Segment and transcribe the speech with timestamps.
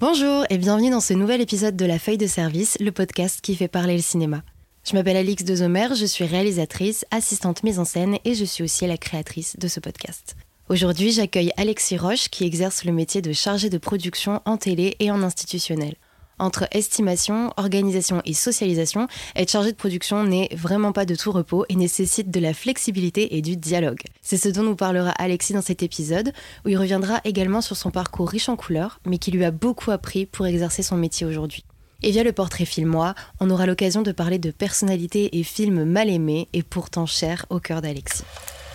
[0.00, 3.54] Bonjour et bienvenue dans ce nouvel épisode de La Feuille de Service, le podcast qui
[3.54, 4.42] fait parler le cinéma.
[4.82, 8.86] Je m'appelle Alix Dezomer, je suis réalisatrice, assistante mise en scène et je suis aussi
[8.86, 10.36] la créatrice de ce podcast.
[10.70, 15.10] Aujourd'hui, j'accueille Alexis Roche qui exerce le métier de chargé de production en télé et
[15.10, 15.96] en institutionnel.
[16.40, 21.66] Entre estimation, organisation et socialisation, être chargé de production n'est vraiment pas de tout repos
[21.68, 24.00] et nécessite de la flexibilité et du dialogue.
[24.22, 26.32] C'est ce dont nous parlera Alexis dans cet épisode,
[26.64, 29.90] où il reviendra également sur son parcours riche en couleurs, mais qui lui a beaucoup
[29.90, 31.62] appris pour exercer son métier aujourd'hui.
[32.02, 36.08] Et via le portrait filmois, on aura l'occasion de parler de personnalités et films mal
[36.08, 38.24] aimés et pourtant chers au cœur d'Alexis.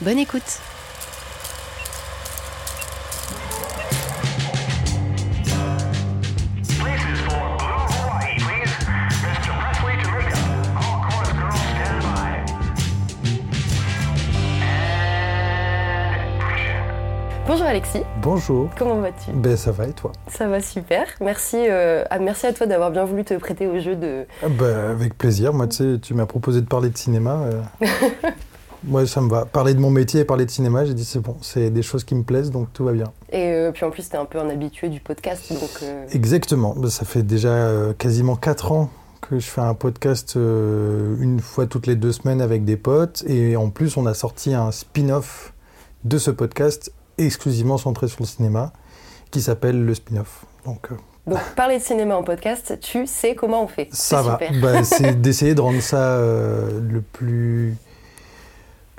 [0.01, 0.61] Bonne écoute!
[17.47, 18.01] Bonjour Alexis.
[18.23, 18.71] Bonjour.
[18.75, 19.31] Comment vas-tu?
[19.31, 20.11] Ben ça va et toi?
[20.27, 21.05] Ça va super.
[21.21, 24.25] Merci, euh, à, merci à toi d'avoir bien voulu te prêter au jeu de.
[24.41, 25.53] Ah ben, avec plaisir.
[25.53, 27.43] Moi tu sais, tu m'as proposé de parler de cinéma.
[27.43, 27.85] Euh.
[28.83, 29.45] Moi ça me va.
[29.45, 32.03] Parler de mon métier et parler de cinéma, j'ai dit c'est bon, c'est des choses
[32.03, 33.11] qui me plaisent donc tout va bien.
[33.31, 35.87] Et euh, puis en plus t'es un peu un habitué du podcast donc.
[36.13, 36.73] Exactement.
[36.75, 38.89] Ben, ça fait déjà quasiment 4 ans
[39.21, 43.55] que je fais un podcast une fois toutes les deux semaines avec des potes et
[43.55, 45.53] en plus on a sorti un spin-off
[46.05, 48.73] de ce podcast exclusivement centré sur le cinéma,
[49.31, 50.45] qui s'appelle le spin-off.
[50.65, 50.95] Donc, euh,
[51.27, 53.89] Donc, parler de cinéma en podcast, tu sais comment on fait.
[53.91, 54.39] Ça va.
[54.61, 57.75] Bah, c'est d'essayer de rendre ça euh, le plus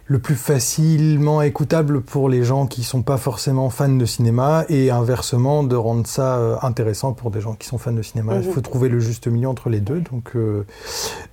[0.09, 4.93] le plus facilement écoutable pour les gens qui sont pas forcément fans de cinéma et
[4.93, 8.37] inversement de rendre ça euh, intéressant pour des gens qui sont fans de cinéma.
[8.37, 8.55] Il mhm.
[8.55, 10.01] faut trouver le juste milieu entre les deux.
[10.01, 10.37] Donc,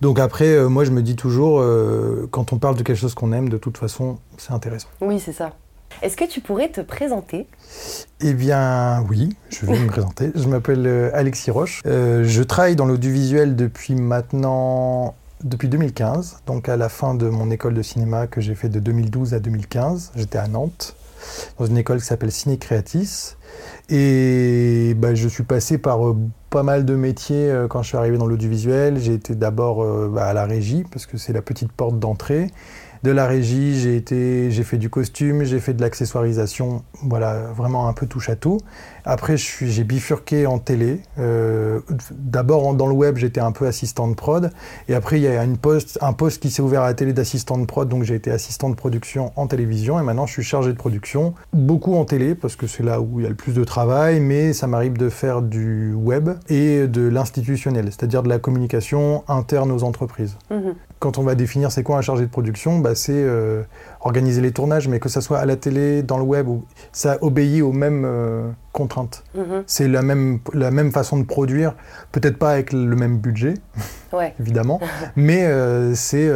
[0.02, 1.64] donc après, moi je me dis toujours,
[2.32, 4.88] quand on parle de quelque chose qu'on aime, de toute façon, c'est intéressant.
[5.02, 5.52] Oui, c'est ça.
[6.02, 7.48] Est-ce que tu pourrais te présenter?
[8.22, 10.32] Eh bien, oui, je vais me présenter.
[10.36, 11.82] Je m'appelle euh, Alexis Roche.
[11.86, 17.52] Euh, je travaille dans l'audiovisuel depuis maintenant depuis 2015, donc à la fin de mon
[17.52, 20.14] école de cinéma que j'ai fait de 2012 à 2015.
[20.16, 20.96] J'étais à Nantes,
[21.60, 23.36] dans une école qui s'appelle Ciné Creatis.
[23.90, 26.18] Et bah, je suis passé par euh,
[26.50, 29.00] pas mal de métiers quand je suis arrivé dans l'audiovisuel.
[29.00, 32.52] J'ai été d'abord bah, à la régie, parce que c'est la petite porte d'entrée
[33.04, 37.90] de la régie, j'ai été, j'ai fait du costume, j'ai fait de l'accessoirisation, voilà, vraiment
[37.90, 38.60] un peu touche à tout.
[39.06, 41.02] Après, j'ai bifurqué en télé.
[41.20, 41.82] Euh,
[42.12, 44.52] d'abord, dans le web, j'étais un peu assistant de prod.
[44.88, 47.12] Et après, il y a une poste, un poste qui s'est ouvert à la télé
[47.12, 47.90] d'assistant de prod.
[47.90, 50.00] Donc, j'ai été assistant de production en télévision.
[50.00, 51.34] Et maintenant, je suis chargé de production.
[51.52, 54.22] Beaucoup en télé, parce que c'est là où il y a le plus de travail.
[54.22, 59.72] Mais ça m'arrive de faire du web et de l'institutionnel, c'est-à-dire de la communication interne
[59.72, 60.38] aux entreprises.
[60.50, 60.76] Mhm.
[61.04, 63.64] Quand on va définir c'est quoi un chargé de production, bah, c'est euh,
[64.00, 66.48] organiser les tournages, mais que ça soit à la télé, dans le web,
[66.94, 69.26] ça obéit aux mêmes euh, contraintes.
[69.36, 69.64] Mhm.
[69.68, 71.76] C'est la même, la même façon de produire,
[72.14, 73.56] peut-être pas avec le même budget,
[74.40, 74.80] évidemment,
[75.18, 76.32] mais euh, c'est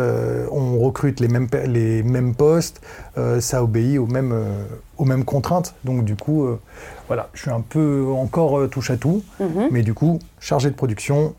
[0.52, 2.82] on recrute les mêmes, les mêmes postes,
[3.40, 4.36] ça obéit aux mêmes,
[4.98, 5.76] aux mêmes contraintes.
[5.86, 6.46] Donc du coup,
[7.08, 9.70] voilà, je suis un peu encore touche à tout, mhm.
[9.72, 11.36] mais du coup, chargé de production,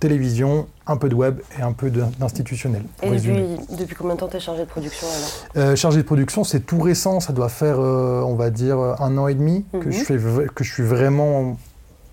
[0.00, 2.82] télévision, un peu de web et un peu d'institutionnel.
[3.02, 5.68] Et depuis, combien de temps tu es chargé de production alors?
[5.68, 9.16] Euh, Chargé de production, c'est tout récent, ça doit faire, euh, on va dire, un
[9.18, 9.92] an et demi que, mhm.
[9.92, 10.18] je fais,
[10.54, 11.58] que je suis vraiment,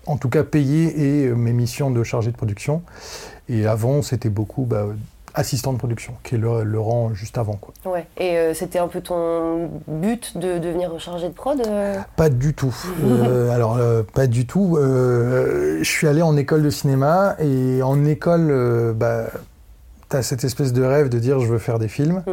[0.06, 2.82] en tout cas, payé et euh, mes missions de chargé de production.
[3.48, 4.86] Et avant, c'était beaucoup bah,
[5.38, 7.54] assistant de production, qui est le, rang juste avant.
[7.54, 7.72] Quoi.
[7.84, 8.06] Ouais.
[8.18, 11.96] Et euh, c'était un peu ton but de devenir chargé de prod euh?
[12.16, 12.74] Pas du tout.
[13.04, 13.78] Euh, alors,
[14.12, 14.76] pas du tout.
[14.80, 19.26] je suis allé en école de cinéma et en école, bah,
[20.10, 22.24] tu as cette espèce de rêve de dire je veux faire des films.
[22.26, 22.32] Mmh.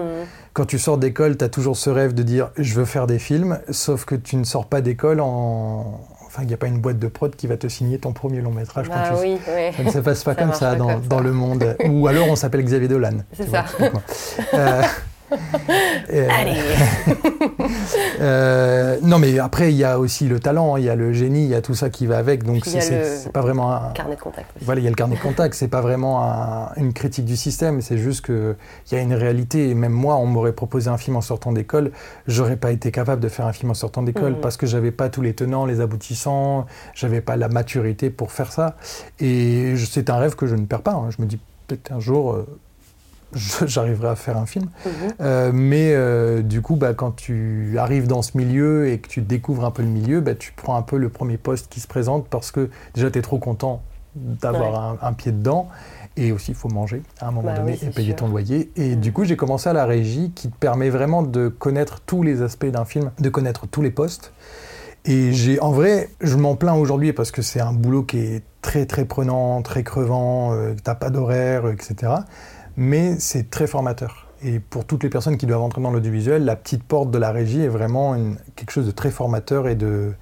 [0.53, 3.19] Quand tu sors d'école, tu as toujours ce rêve de dire je veux faire des
[3.19, 5.99] films, sauf que tu ne sors pas d'école en,
[6.35, 8.41] Enfin, il n'y a pas une boîte de prod qui va te signer ton premier
[8.41, 8.87] long métrage.
[8.91, 9.73] Ah oui, oui.
[9.77, 11.77] Ça ne se passe pas comme ça dans, dans le monde.
[11.89, 13.19] Ou alors on s'appelle Xavier Dolan.
[13.31, 13.63] C'est ça.
[16.13, 16.55] Euh, Allez
[18.21, 21.43] euh, Non, mais après, il y a aussi le talent, il y a le génie,
[21.43, 22.43] il y a tout ça qui va avec.
[22.43, 23.91] Donc, c'est pas vraiment un.
[23.91, 24.49] carnet de contact.
[24.61, 25.55] Voilà, il y a le carnet de contact.
[25.55, 27.81] c'est pas vraiment une critique du système.
[27.81, 28.55] C'est juste qu'il
[28.91, 29.69] y a une réalité.
[29.69, 31.91] Et même moi, on m'aurait proposé un film en sortant d'école.
[32.27, 34.41] J'aurais pas été capable de faire un film en sortant d'école mhm.
[34.41, 36.65] parce que j'avais pas tous les tenants, les aboutissants.
[36.93, 38.75] J'avais pas la maturité pour faire ça.
[39.19, 40.93] Et c'est un rêve que je ne perds pas.
[40.93, 41.09] Hein.
[41.09, 42.33] Je me dis peut-être un jour.
[42.33, 42.45] Euh,
[43.65, 44.69] j'arriverai à faire un film.
[44.85, 44.91] Mhm.
[45.21, 49.21] Euh, mais euh, du coup, bah, quand tu arrives dans ce milieu et que tu
[49.21, 51.87] découvres un peu le milieu, bah, tu prends un peu le premier poste qui se
[51.87, 53.81] présente parce que déjà, tu es trop content
[54.15, 55.67] d'avoir un, pied dedans.
[56.17, 58.71] Et aussi, il faut manger à un moment bah donné et payer ton loyer.
[58.77, 62.23] Et du coup, j'ai commencé à la régie qui te permet vraiment de connaître tous
[62.23, 64.31] les aspects d'un film, de connaître tous les postes.
[65.03, 68.43] Et j'ai, en vrai, je m'en plains aujourd'hui parce que c'est un boulot qui est
[68.61, 72.13] très très prenant, très crevant, euh, t'as pas d'horaire, etc.
[72.77, 74.27] Mais c'est très formateur.
[74.43, 77.31] Et pour toutes les personnes qui doivent entrer dans l'audiovisuel, la petite porte de la
[77.31, 78.15] régie est vraiment
[78.55, 80.13] quelque chose de très formateur et de,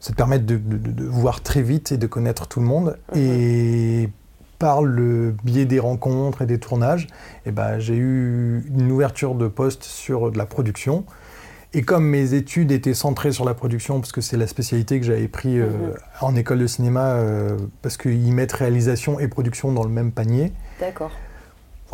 [0.00, 0.60] ça te permet de,
[1.08, 2.98] voir très vite et de connaître tout le monde.
[3.16, 4.10] Et
[4.58, 7.06] par le biais des rencontres et des tournages,
[7.46, 11.04] eh ben, j'ai eu une ouverture de poste sur de la production.
[11.72, 15.06] Et comme mes études étaient centrées sur la production, parce que c'est la spécialité que
[15.06, 15.94] j'avais pris euh, mhm.
[16.20, 20.52] en école de cinéma, euh, parce qu'ils mettent réalisation et production dans le même panier.
[20.78, 21.10] D'accord.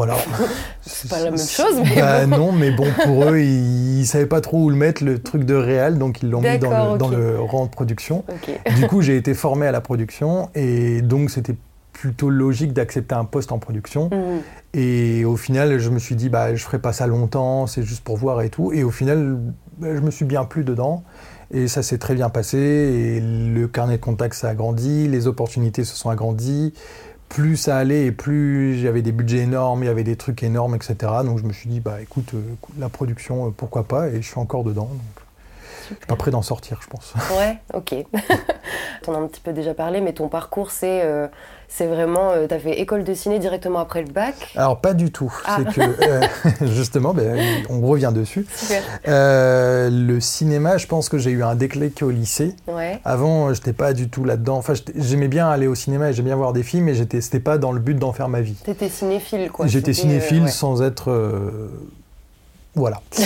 [0.00, 0.16] Voilà.
[0.80, 4.24] c'est pas la même chose, mais bah, Non, mais bon, pour eux, ils, ne savaient
[4.24, 7.38] pas trop où le mettre, le truc de réel, donc ils l'ont mis dans le,
[7.38, 8.24] rang de production.
[8.76, 11.54] Du coup, j'ai été formé à la production, et donc c'était
[11.92, 14.08] plutôt logique d'accepter un poste en production.
[14.10, 14.40] Mhm.
[14.72, 18.02] Et au final, je me suis dit, bah, je ferai pas ça longtemps, c'est juste
[18.02, 18.72] pour voir et tout.
[18.72, 19.36] Et au final,
[19.76, 21.04] bah, je me suis bien plu dedans.
[21.52, 22.56] Et ça s'est très bien passé.
[22.56, 26.72] Et le carnet de contacts s'est agrandi, les opportunités se sont agrandies.
[27.30, 30.74] Plus ça allait et plus j'avais des budgets énormes, il y avait des trucs énormes,
[30.74, 30.96] etc.
[31.24, 32.42] Donc je me suis dit, bah écoute, euh,
[32.78, 34.90] la production, euh, pourquoi pas Et je suis encore dedans.
[35.90, 37.14] Je suis pas prêt d'en sortir, je pense.
[37.38, 37.94] Ouais, ok.
[39.02, 41.28] T'en as un petit peu déjà parlé, mais ton parcours, c'est euh,
[41.70, 45.10] c'est vraiment, tu as fait école de ciné directement après le bac Alors pas du
[45.10, 45.32] tout.
[45.46, 45.58] Ah.
[45.58, 47.38] C'est que justement, ben,
[47.70, 48.46] on revient dessus.
[48.54, 48.82] Super.
[49.06, 52.54] le cinéma, je pense que j'ai eu un déclic au lycée.
[52.66, 53.00] Ouais.
[53.04, 54.56] Avant, j'étais pas du tout là-dedans.
[54.56, 57.40] Enfin, j'aimais bien aller au cinéma et j'aimais bien voir des films, mais j'étais, c'était
[57.40, 58.54] pas dans le but d'en faire ma vie.
[58.54, 59.66] T'étais cinéphile, quoi.
[59.66, 61.10] J'étais cinéphile sans être
[62.74, 63.00] voilà.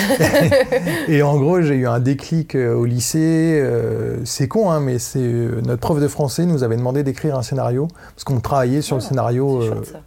[1.08, 3.60] et en gros, j'ai eu un déclic euh, au lycée.
[3.62, 7.36] Euh, c'est con, hein, mais c'est euh, notre prof de français nous avait demandé d'écrire
[7.36, 9.62] un scénario parce qu'on travaillait sur le ah, scénario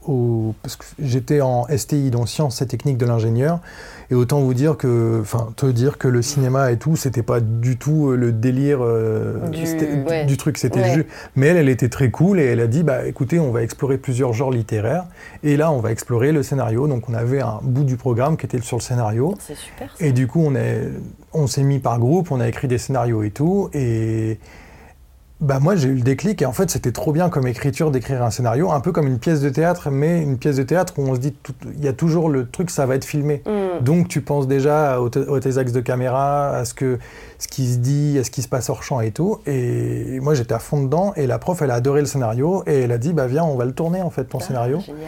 [0.08, 3.60] au, parce que j'étais en STI, donc sciences et techniques de l'ingénieur.
[4.10, 7.40] Et autant vous dire que, enfin, te dire que le cinéma et tout, c'était pas
[7.40, 8.80] du tout le délire
[9.52, 10.58] du, truc.
[10.58, 11.08] C'était juste.
[11.36, 13.98] Mais elle, elle était très cool et elle a dit, bah, écoutez, on va explorer
[13.98, 15.06] plusieurs genres littéraires.
[15.44, 16.88] Et là, on va explorer le scénario.
[16.88, 19.36] Donc, on avait un bout du programme qui était sur le scénario.
[19.40, 19.94] C'est super.
[20.00, 20.84] Et du coup, on, est,
[21.34, 23.70] on s'est mis par groupe, on a écrit des scénarios et tout.
[23.74, 24.40] Et
[25.40, 26.42] bah moi, j'ai eu le déclic.
[26.42, 29.20] Et en fait, c'était trop bien comme écriture d'écrire un scénario, un peu comme une
[29.20, 31.36] pièce de théâtre, mais une pièce de théâtre où on se dit,
[31.76, 33.44] il y a toujours le truc, ça va être filmé.
[33.46, 33.84] Mm.
[33.84, 36.98] Donc, tu penses déjà aux, tes axes de caméra, à ce, que,
[37.38, 39.40] ce qui se dit, à ce qui se passe hors champ et tout.
[39.46, 41.14] Et moi, j'étais à fond dedans.
[41.16, 42.64] Et la prof, elle a adoré le scénario.
[42.66, 44.80] Et elle a dit, bah viens, on va le tourner, en fait, ton ah, scénario.
[44.80, 45.02] Génial.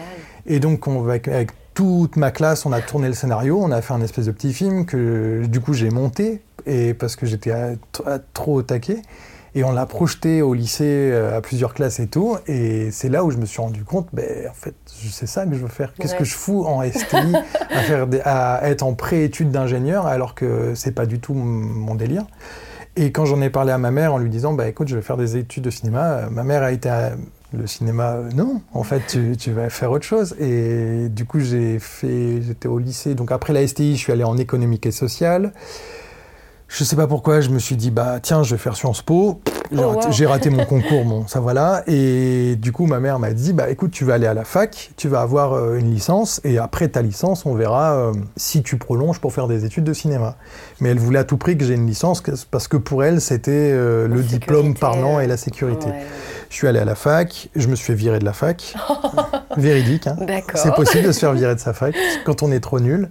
[0.46, 3.80] Et donc, on va, avec toute ma classe, on a tourné le scénario, on a
[3.82, 7.52] fait un espèce de petit film que du coup j'ai monté et parce que j'étais
[8.34, 9.02] trop au taquet.
[9.54, 12.36] Et on l'a projeté au lycée euh, à plusieurs classes et tout.
[12.46, 15.54] Et c'est là où je me suis rendu compte, ben, en fait, c'est ça que
[15.54, 15.92] je veux faire.
[15.94, 17.16] Qu'est-ce que je fous en STI
[17.70, 22.26] à, faire à être en pré-études d'ingénieur alors que c'est pas du tout mon délire.
[22.96, 25.02] Et quand j'en ai parlé à ma mère en lui disant, bah écoute, je vais
[25.02, 26.90] faire des études de cinéma, ma mère a été
[27.52, 30.36] le cinéma, non, en fait, tu, vas faire autre chose.
[30.38, 33.14] Et du coup, j'ai fait, j'étais au lycée.
[33.14, 35.52] Donc après la STI, je suis allé en économique et sociale.
[36.72, 39.40] Je sais pas pourquoi, je me suis dit, bah tiens, je vais faire Sciences Po.
[39.72, 41.82] J'ai oh, raté, mon concours, bon, ça voilà.
[41.88, 44.92] Et du coup, ma mère m'a dit, bah écoute, tu vas aller à la fac,
[44.96, 48.78] tu vas avoir euh, une licence, et après ta licence, on verra euh, si tu
[48.78, 50.36] prolonges pour faire des études de cinéma.
[50.80, 52.22] Mais elle voulait à tout prix que j'ai une licence,
[52.52, 55.88] parce que pour elle, c'était euh, le diplôme parlant et la sécurité.
[56.50, 58.74] Je suis allé à la fac, je me suis virer de la fac.
[59.56, 60.16] Véridique, hein.
[60.54, 61.94] C'est possible de se faire virer de sa fac
[62.24, 63.08] quand on est trop nul.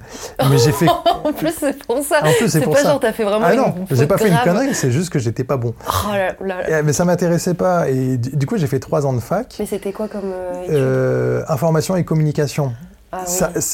[0.49, 0.87] Mais j'ai fait.
[1.23, 2.19] en plus, c'est pour ça.
[2.21, 2.89] En plus, c'est pour pas ça.
[2.89, 3.45] genre, t'as fait vraiment.
[3.49, 5.73] Ah non, j'ai pas fait une connerie, c'est juste que j'étais pas bon.
[5.87, 6.83] Oh là là.
[6.83, 7.89] Mais ça m'intéressait pas.
[7.89, 9.55] Et du coup, j'ai fait trois ans de fac.
[9.57, 10.31] Mais c'était quoi comme.
[10.33, 12.73] Euh, euh, information et communication.
[13.11, 13.23] Ah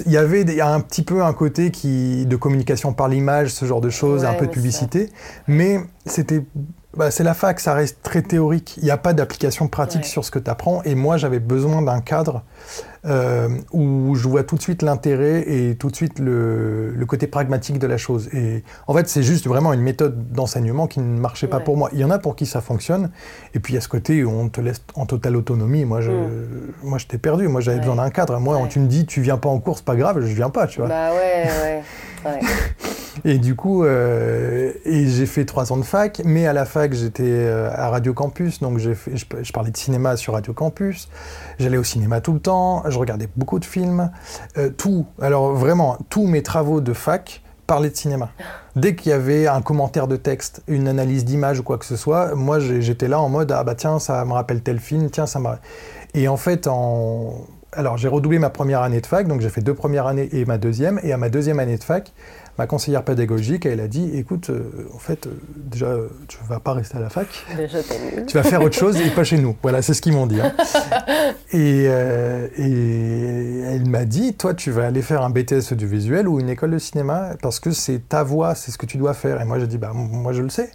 [0.06, 3.82] il y avait un petit peu un côté qui, de communication par l'image, ce genre
[3.82, 5.10] de choses, un peu de publicité,
[5.48, 6.42] mais c'était
[6.96, 8.76] bah, c'est la fac, ça reste très théorique.
[8.78, 10.82] Il n'y a pas d'application pratique sur ce que tu apprends.
[10.84, 12.44] Et moi, j'avais besoin d'un cadre
[13.06, 17.80] euh, où je vois tout de suite l'intérêt et tout de suite le, côté pragmatique
[17.80, 18.30] de la chose.
[18.34, 21.90] Et en fait, c'est juste vraiment une méthode d'enseignement qui ne marchait pas pour moi.
[21.94, 23.12] Il y en a pour qui ça fonctionne.
[23.54, 25.86] Et puis, il y a ce côté où on te laisse en totale autonomie.
[25.86, 26.74] Moi, je, mm.
[26.84, 27.48] moi, j'étais perdu.
[27.48, 28.40] Moi, j'avais besoin d'un cadre.
[28.40, 30.80] Moi, tu me dis, tu viens pas en cours, pas grave, je viens pas, tu
[30.80, 30.88] vois.
[30.88, 31.84] Bah ouais,
[32.26, 32.40] ouais.
[33.24, 37.24] Et du coup, euh, j'ai fait trois ans de fac, mais à la fac, j'étais
[37.24, 38.92] euh, à Radio Campus, donc je,
[39.54, 41.08] parlais de cinéma sur Radio Campus.
[41.60, 44.12] J'allais au cinéma tout le temps, je regardais beaucoup de films,
[44.58, 45.06] euh, tout.
[45.22, 48.30] Alors vraiment, tous mes travaux de fac parlaient de cinéma.
[48.76, 51.96] Dès qu'il y avait un commentaire de texte, une analyse d'image ou quoi que ce
[51.96, 55.26] soit, moi j'étais là en mode ah bah tiens ça me rappelle tel film, tiens
[55.26, 55.48] ça me
[56.14, 56.68] et en fait
[57.76, 60.46] alors j'ai redoublé ma première année de fac, donc j'ai fait deux premières années et
[60.46, 61.00] ma deuxième.
[61.04, 62.14] Et à ma deuxième année de fac,
[62.58, 66.60] ma conseillère pédagogique, elle a dit, écoute, euh, en fait, euh, déjà, euh, tu vas
[66.60, 67.28] pas rester à la fac.
[67.58, 67.80] Déjà.
[68.28, 69.56] Tu vas faire autre chose et pas chez nous.
[69.62, 70.40] Voilà, c'est ce qu'ils m'ont dit.
[70.40, 70.54] hein.
[71.52, 76.40] et, euh, et elle m'a dit, toi, tu vas aller faire un BTS audiovisuel ou
[76.40, 79.42] une école de cinéma parce que c'est ta voie, c'est ce que tu dois faire.
[79.42, 80.72] Et moi, j'ai dit, bah, moi, je le sais.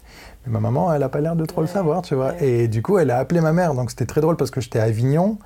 [0.47, 2.33] Mais ma maman, elle a pas l'air de trop le savoir, tu vois.
[2.33, 2.47] ouais.
[2.65, 3.75] Et du coup, elle a appelé ma mère.
[3.75, 5.39] Donc, c'était très drôle parce que j'étais à Avignon.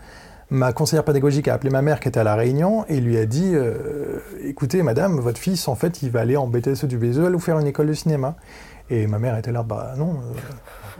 [0.50, 3.26] Ma conseillère pédagogique a appelé ma mère qui était à La Réunion et lui a
[3.26, 7.38] dit euh, Écoutez, madame, votre fils, en fait, il va aller en BTS audiovisuel ou
[7.40, 8.36] faire une école de cinéma.
[8.90, 10.18] Et ma mère était là Bah non.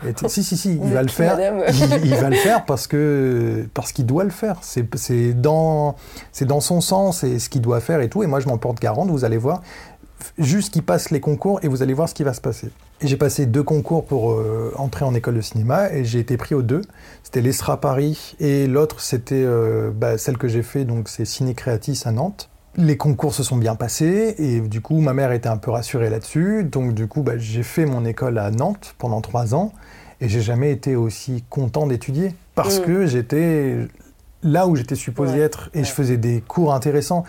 [0.04, 1.38] euh, était, si, si, si, il va le faire.
[1.68, 4.56] Il, il va le faire parce que parce qu'il doit le faire.
[4.62, 5.94] C'est c'est dans,
[6.32, 8.22] c'est dans son sens et ce qu'il doit faire et tout.
[8.22, 9.60] Et moi, je m'en porte garante, vous allez voir.
[10.38, 12.70] Juste qu'il passe les concours et vous allez voir ce qui va se passer.
[13.00, 16.36] Et j'ai passé deux concours pour euh, entrer en école de cinéma et j'ai été
[16.36, 16.80] pris aux deux.
[17.22, 21.54] C'était l'ESRA Paris et l'autre c'était euh, bah, celle que j'ai fait, donc c'est Ciné
[21.54, 22.48] Creatis à Nantes.
[22.76, 26.10] Les concours se sont bien passés et du coup ma mère était un peu rassurée
[26.10, 26.64] là-dessus.
[26.64, 29.72] Donc du coup bah, j'ai fait mon école à Nantes pendant trois ans
[30.20, 32.82] et j'ai jamais été aussi content d'étudier parce Mm.
[32.84, 33.76] que j'étais
[34.42, 35.84] là où j'étais supposé Ouais, être et ouais.
[35.84, 37.24] je faisais des cours intéressants.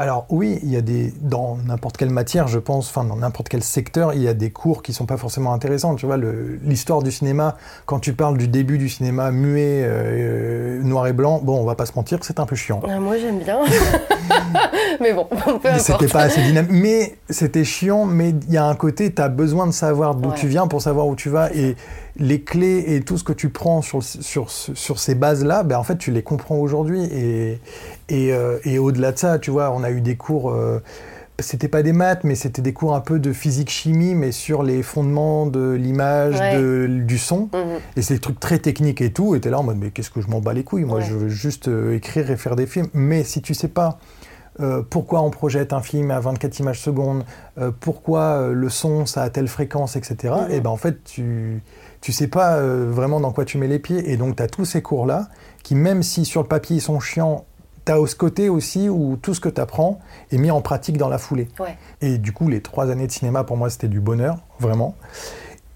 [0.00, 3.50] Alors oui, il y a des dans n'importe quelle matière, je pense, enfin dans n'importe
[3.50, 5.94] quel secteur, il y a des cours qui sont pas forcément intéressants.
[5.94, 6.16] Tu vois,
[6.64, 11.42] l'histoire du cinéma, quand tu parles du début du cinéma muet, euh, noir et blanc,
[11.44, 12.80] bon, on va pas se mentir, c'est un peu chiant.
[12.88, 13.58] Ah, moi, j'aime bien.
[15.02, 15.26] mais bon,
[15.62, 18.06] peu C'était pas assez dynamique, mais c'était chiant.
[18.06, 20.34] Mais il y a un côté, tu as besoin de savoir d'où Ouais.
[20.34, 21.76] tu viens pour savoir où tu vas et
[22.16, 25.82] les clés et tout ce que tu prends sur, sur, sur ces bases-là, ben en
[25.84, 27.04] fait, tu les comprends aujourd'hui.
[27.04, 27.60] Et,
[28.08, 30.50] et, euh, et au-delà de ça, tu vois, on a eu des cours.
[30.50, 30.80] euh,
[31.38, 34.82] c'était pas des maths, mais c'était des cours un peu de physique-chimie, mais sur les
[34.82, 36.86] fondements de l'image, Ouais.
[36.86, 37.48] du son.
[37.54, 37.78] Mhm.
[37.96, 39.34] Et c'est des trucs très techniques et tout.
[39.34, 40.84] Et t'es là en mode, mais qu'est-ce que je m'en bats les couilles?
[40.84, 41.04] Moi, Ouais.
[41.04, 42.88] je veux juste euh, écrire et faire des films.
[42.92, 43.98] Mais si tu sais pas
[44.58, 47.24] euh, pourquoi on projette un film à 24 images secondes,
[47.58, 50.52] euh, pourquoi euh, le son, ça a telle fréquence, etc., Mhm.
[50.54, 51.62] et ben en fait, tu
[52.00, 54.10] tu sais pas euh, vraiment dans quoi tu mets les pieds.
[54.10, 55.28] Et donc, tu as tous ces cours-là
[55.62, 57.44] qui, même si sur le papier ils sont chiants,
[57.84, 60.00] tu as ce côté aussi où tout ce que tu apprends
[60.32, 61.48] est mis en pratique dans la foulée.
[61.58, 61.76] Ouais.
[62.00, 64.94] Et du coup, les trois années de cinéma, pour moi, c'était du bonheur, vraiment.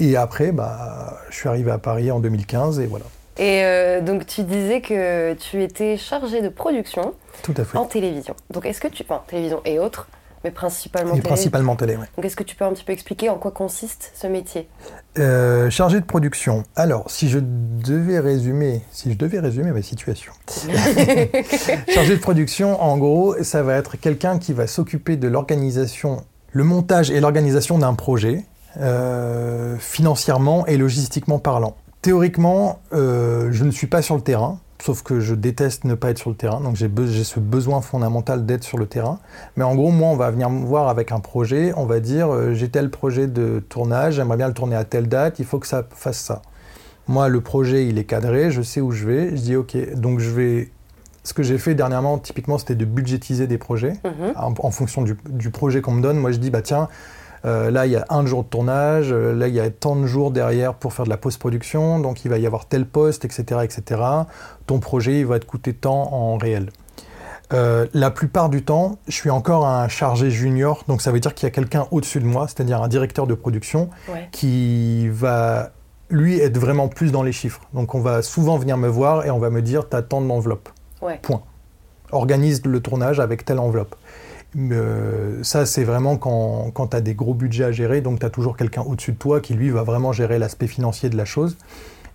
[0.00, 3.04] Et après, bah, je suis arrivé à Paris en 2015 et voilà.
[3.36, 7.76] Et euh, donc, tu disais que tu étais chargé de production Tout à fait.
[7.76, 8.34] en télévision.
[8.50, 9.02] Donc, est-ce que tu.
[9.08, 10.08] Enfin, télévision et autres,
[10.44, 11.22] mais principalement télé.
[11.22, 12.06] principalement télé, ouais.
[12.16, 14.68] Donc, est-ce que tu peux un petit peu expliquer en quoi consiste ce métier?
[15.18, 16.64] Euh, chargé de production.
[16.76, 20.32] Alors, si je devais résumer, si je devais résumer ma situation.
[21.88, 26.64] chargé de production, en gros, ça va être quelqu'un qui va s'occuper de l'organisation, le
[26.64, 28.44] montage et l'organisation d'un projet,
[28.80, 31.76] euh, financièrement et logistiquement parlant.
[32.02, 36.10] Théoriquement, euh, je ne suis pas sur le terrain, sauf que je déteste ne pas
[36.10, 39.18] être sur le terrain, donc j'ai be- ce besoin fondamental d'être sur le terrain.
[39.56, 42.32] Mais en gros, moi, on va venir me voir avec un projet, on va dire,
[42.32, 45.58] euh, j'ai tel projet de tournage, j'aimerais bien le tourner à telle date, il faut
[45.58, 46.42] que ça fasse ça.
[47.08, 50.18] Moi, le projet, il est cadré, je sais où je vais, je dis OK, donc
[50.20, 50.70] je vais...
[51.22, 54.32] Ce que j'ai fait dernièrement, typiquement, c'était de budgétiser des projets Mhm.
[54.36, 56.18] en, en fonction du, du projet qu'on me donne.
[56.18, 56.88] Moi, je dis, bah tiens,
[57.44, 59.96] euh, là, il y a un jour de tournage, euh, là, il y a tant
[59.96, 63.24] de jours derrière pour faire de la post-production, donc il va y avoir tel poste,
[63.24, 64.00] etc., etc.
[64.66, 66.70] Ton projet, il va te coûter tant en réel.
[67.52, 71.34] Euh, la plupart du temps, je suis encore un chargé junior, donc ça veut dire
[71.34, 74.28] qu'il y a quelqu'un au-dessus de moi, c'est-à-dire un directeur de production, Ouais.
[74.32, 75.70] qui va,
[76.08, 77.60] lui, être vraiment plus dans les chiffres.
[77.74, 80.70] Donc on va souvent venir me voir et on va me dire, t'as tant d'enveloppe.
[81.02, 81.18] Ouais.
[81.22, 81.42] Point.
[82.12, 83.94] Organise le tournage avec telle enveloppe.
[84.56, 88.26] Euh, ça, c'est vraiment quand, quand tu as des gros budgets à gérer, donc tu
[88.26, 91.24] as toujours quelqu'un au-dessus de toi qui, lui, va vraiment gérer l'aspect financier de la
[91.24, 91.56] chose.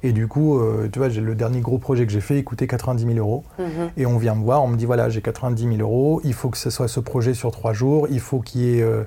[0.01, 2.43] Et du coup, euh, tu vois, j'ai le dernier gros projet que j'ai fait, il
[2.45, 3.43] coûtait 90 000 euros.
[3.57, 3.91] Mhm.
[3.97, 6.49] Et on vient me voir, on me dit voilà, j'ai 90 000 euros, il faut
[6.49, 9.03] que ce soit ce projet sur trois jours, il faut qu'il y ait, euh,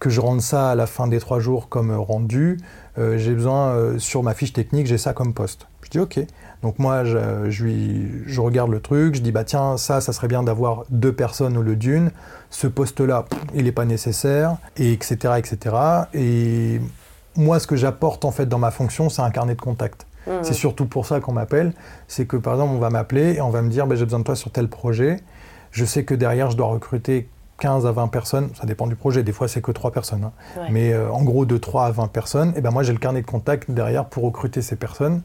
[0.00, 2.58] que je rende ça à la fin des trois jours comme rendu.
[2.96, 5.66] J'ai besoin, sur ma fiche technique, j'ai ça comme poste.
[5.82, 6.20] Je dis ok.
[6.64, 7.18] Donc moi, je,
[7.50, 10.84] je, lui, je regarde le truc, je dis bah tiens, ça, ça serait bien d'avoir
[10.88, 12.10] deux personnes au lieu d'une.
[12.48, 15.34] Ce poste-là, il n'est pas nécessaire, et etc.
[15.36, 15.76] etc.
[16.14, 16.80] Et
[17.36, 20.06] moi, ce que j'apporte en fait dans ma fonction, c'est un carnet de contact.
[20.26, 20.38] Mhm.
[20.42, 21.74] C'est surtout pour ça qu'on m'appelle.
[22.08, 24.20] C'est que par exemple, on va m'appeler et on va me dire bah, j'ai besoin
[24.20, 25.18] de toi sur tel projet.
[25.70, 27.28] Je sais que derrière, je dois recruter
[27.58, 28.48] 15 à 20 personnes.
[28.58, 29.22] Ça dépend du projet.
[29.22, 30.24] Des fois, c'est que 3 personnes.
[30.24, 30.32] hein.
[30.56, 30.68] Ouais.
[30.70, 32.54] Mais euh, en gros, de 3 à 20 personnes.
[32.56, 35.20] Et ben moi, j'ai le carnet de contact derrière pour recruter ces personnes.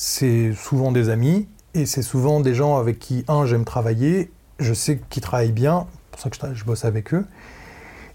[0.00, 4.30] C'est souvent des amis et c'est souvent des gens avec qui, un, j'aime travailler.
[4.60, 5.88] Je sais qu'ils travaillent bien.
[6.12, 7.26] C'est pour ça que je, bosse avec eux.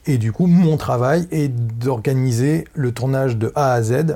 [0.06, 4.16] Et du coup, mon travail est d'organiser le tournage de A à Z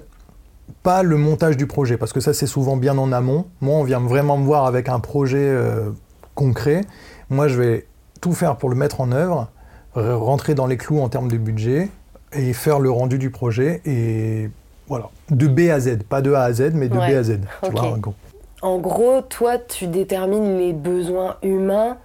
[0.81, 3.45] pas le montage du projet, parce que ça c'est souvent bien en amont.
[3.59, 5.91] Moi, on vient vraiment me voir avec un projet euh,
[6.35, 6.85] concret.
[7.29, 7.87] Moi, je vais
[8.21, 9.49] tout faire pour le mettre en œuvre,
[9.93, 11.89] rentrer dans les clous en termes de budget
[12.31, 13.81] et faire le rendu du projet.
[13.85, 14.49] Et
[14.87, 17.39] voilà, de B à Z, pas de A à Z, mais de B à Z.
[17.63, 18.13] Tu vois, en, gros.
[18.61, 21.97] en gros, toi, tu détermines les besoins humains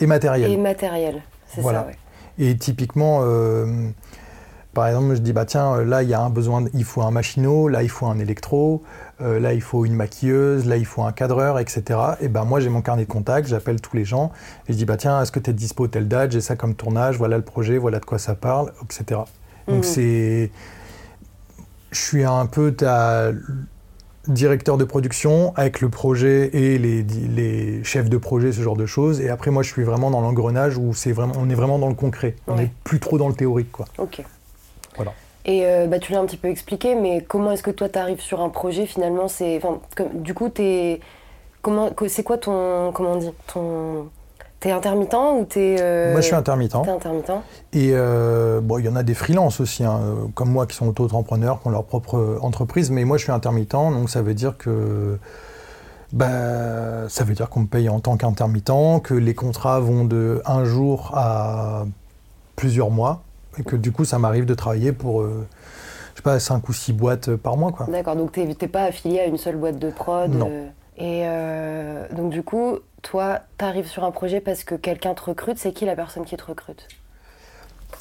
[0.00, 0.50] et matériels.
[0.50, 1.96] Et matériels, c'est ça, ouais.
[2.36, 3.66] Et typiquement, euh,
[4.74, 7.12] par exemple, je dis, bah tiens, là, il y a un besoin, il faut un
[7.12, 8.82] machinot, là, il faut un électro,
[9.20, 11.84] euh, là, il faut une maquilleuse, là, il faut un cadreur, etc.
[12.20, 14.32] Et ben moi, j'ai mon carnet de contact, j'appelle tous les gens,
[14.68, 16.74] et je dis, bah tiens, est-ce que tu es dispo telle date, j'ai ça comme
[16.74, 19.20] tournage, voilà le projet, voilà de quoi ça parle, etc.
[19.68, 19.82] Donc, mmh.
[19.84, 20.50] c'est
[21.94, 23.32] je suis un peu ta
[24.26, 29.20] directeur de production avec le projet et les, chefs de projet, ce genre de choses.
[29.20, 31.88] Et après, moi, je suis vraiment dans l'engrenage où c'est vraiment, on est vraiment dans
[31.88, 32.36] le concret.
[32.46, 33.86] On n'est plus trop dans le théorique, quoi.
[33.98, 34.22] Ok.
[34.96, 35.12] Voilà.
[35.44, 37.98] Et euh, bah, tu l'as un petit peu expliqué, mais comment est-ce que toi, tu
[37.98, 39.60] arrives sur un projet finalement c'est,
[40.14, 41.00] Du coup, es,
[41.60, 44.08] comment, c'est quoi ton, comment on dit, ton
[44.64, 45.76] T'es intermittent ou t'es.
[45.78, 46.12] Euh...
[46.12, 46.82] Moi, je suis intermittent.
[46.82, 47.32] T'es intermittent.
[47.74, 50.00] Et euh, bon, il y en a des freelances aussi, hein,
[50.34, 52.90] comme moi, qui sont auto-entrepreneurs, qui ont leur propre entreprise.
[52.90, 55.18] Mais moi, je suis intermittent, donc ça veut dire que.
[56.14, 60.40] Bah, ça veut dire qu'on me paye en tant qu'intermittent, que les contrats vont de
[60.46, 61.84] un jour à
[62.56, 63.20] plusieurs mois,
[63.58, 65.20] et que du coup, ça m'arrive de travailler pour.
[65.20, 65.46] Euh,
[66.14, 67.72] je sais pas, 5 ou 6 boîtes par mois.
[67.88, 70.50] D'accord, donc t'es pas affilié à une seule boîte de prod Non.
[71.00, 75.22] Euh, et donc du coup, toi, tu arrives sur un projet parce que quelqu'un te
[75.22, 76.88] recrute, c'est qui la personne qui te recrute?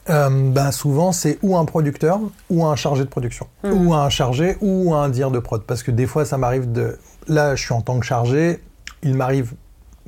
[0.10, 2.20] Euh, ben souvent, c'est ou un producteur
[2.50, 3.72] ou un chargé de production, hmm.
[3.72, 5.64] ou un chargé ou un dire de prod.
[5.64, 6.98] Parce que des fois, ça m'arrive de.
[7.28, 8.62] Là, je suis en tant que chargé,
[9.02, 9.54] il m'arrive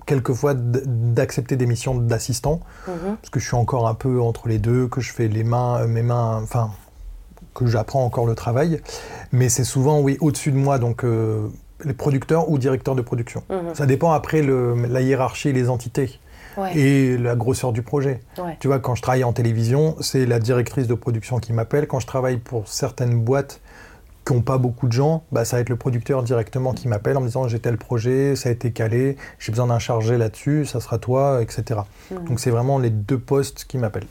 [0.06, 3.16] quelquefois d'accepter des missions d'assistant, mhm.
[3.16, 5.82] parce que je suis encore un peu entre les deux, que je fais les mains,
[5.82, 6.72] euh, mes mains, enfin,
[7.54, 8.82] que j'apprends encore le travail.
[9.32, 11.48] Mais c'est souvent, oui, au-dessus de moi, donc euh,
[11.84, 13.44] les producteurs ou directeurs de production.
[13.50, 13.76] Mhm.
[13.76, 16.20] Ça dépend après la hiérarchie et les entités.
[16.74, 18.22] Et la grosseur du projet.
[18.62, 21.86] Tu vois, quand je travaille en télévision, c'est la directrice de production qui m'appelle.
[21.86, 23.60] Quand je travaille pour certaines boîtes
[24.26, 27.18] qui n'ont pas beaucoup de gens, bah, ça va être le producteur directement qui m'appelle
[27.18, 30.66] en me disant j'ai tel projet, ça a été calé, j'ai besoin d'un chargé là-dessus,
[30.66, 31.82] ça sera toi, etc.
[32.10, 32.26] Mhm.
[32.26, 34.08] Donc c'est vraiment les deux postes qui m'appellent.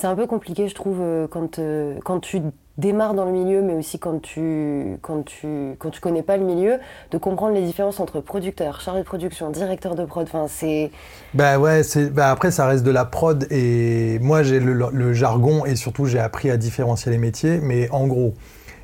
[0.00, 2.40] C'est un peu compliqué, je trouve, euh, quand, euh, quand tu
[2.78, 6.44] démarres dans le milieu, mais aussi quand tu, quand tu, quand tu connais pas le
[6.44, 6.78] milieu,
[7.10, 10.26] de comprendre les différences entre producteur, chargé de production, directeur de prod.
[10.26, 10.90] Enfin, c'est.
[11.34, 11.82] Bah ouais,
[12.12, 16.18] bah après, ça reste de la prod et moi, j'ai le, jargon et surtout, j'ai
[16.18, 17.60] appris à différencier les métiers.
[17.62, 18.32] Mais en gros,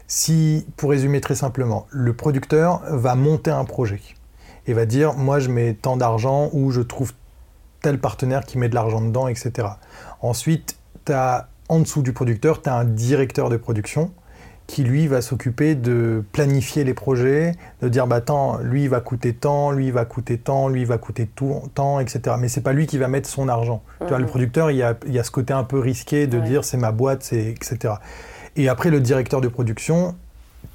[0.07, 4.01] si, pour résumer très simplement, le producteur va monter un projet
[4.67, 7.13] et va dire Moi, je mets tant d'argent ou je trouve
[7.81, 9.69] tel partenaire qui met de l'argent dedans, etc.
[10.21, 10.77] Ensuite,
[11.11, 14.11] en dessous du producteur, tu as un directeur de production
[14.67, 19.01] qui lui va s'occuper de planifier les projets, de dire bah attends, lui il va
[19.01, 22.37] coûter tant, lui il va coûter tant, lui il va coûter tout, tant, etc.
[22.39, 23.83] Mais c'est pas lui qui va mettre son argent.
[24.01, 24.31] Tu vois, le mhm.
[24.31, 26.91] producteur, il y, a, il a, ce côté un peu risqué de dire c'est ma
[26.91, 27.95] boîte, c'est etc.
[28.57, 30.17] Et après le directeur de production,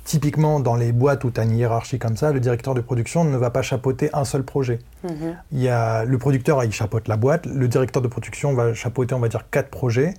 [0.04, 3.24] typiquement dans les boîtes où tu as une hiérarchie comme ça, le directeur de production
[3.24, 4.80] ne va pas chapeauter un seul projet.
[5.04, 5.38] Mhm.
[5.52, 9.16] Il y a, le producteur, il chapeaute la boîte, le directeur de production va chapeauter,
[9.16, 10.14] on va dire, quatre projets.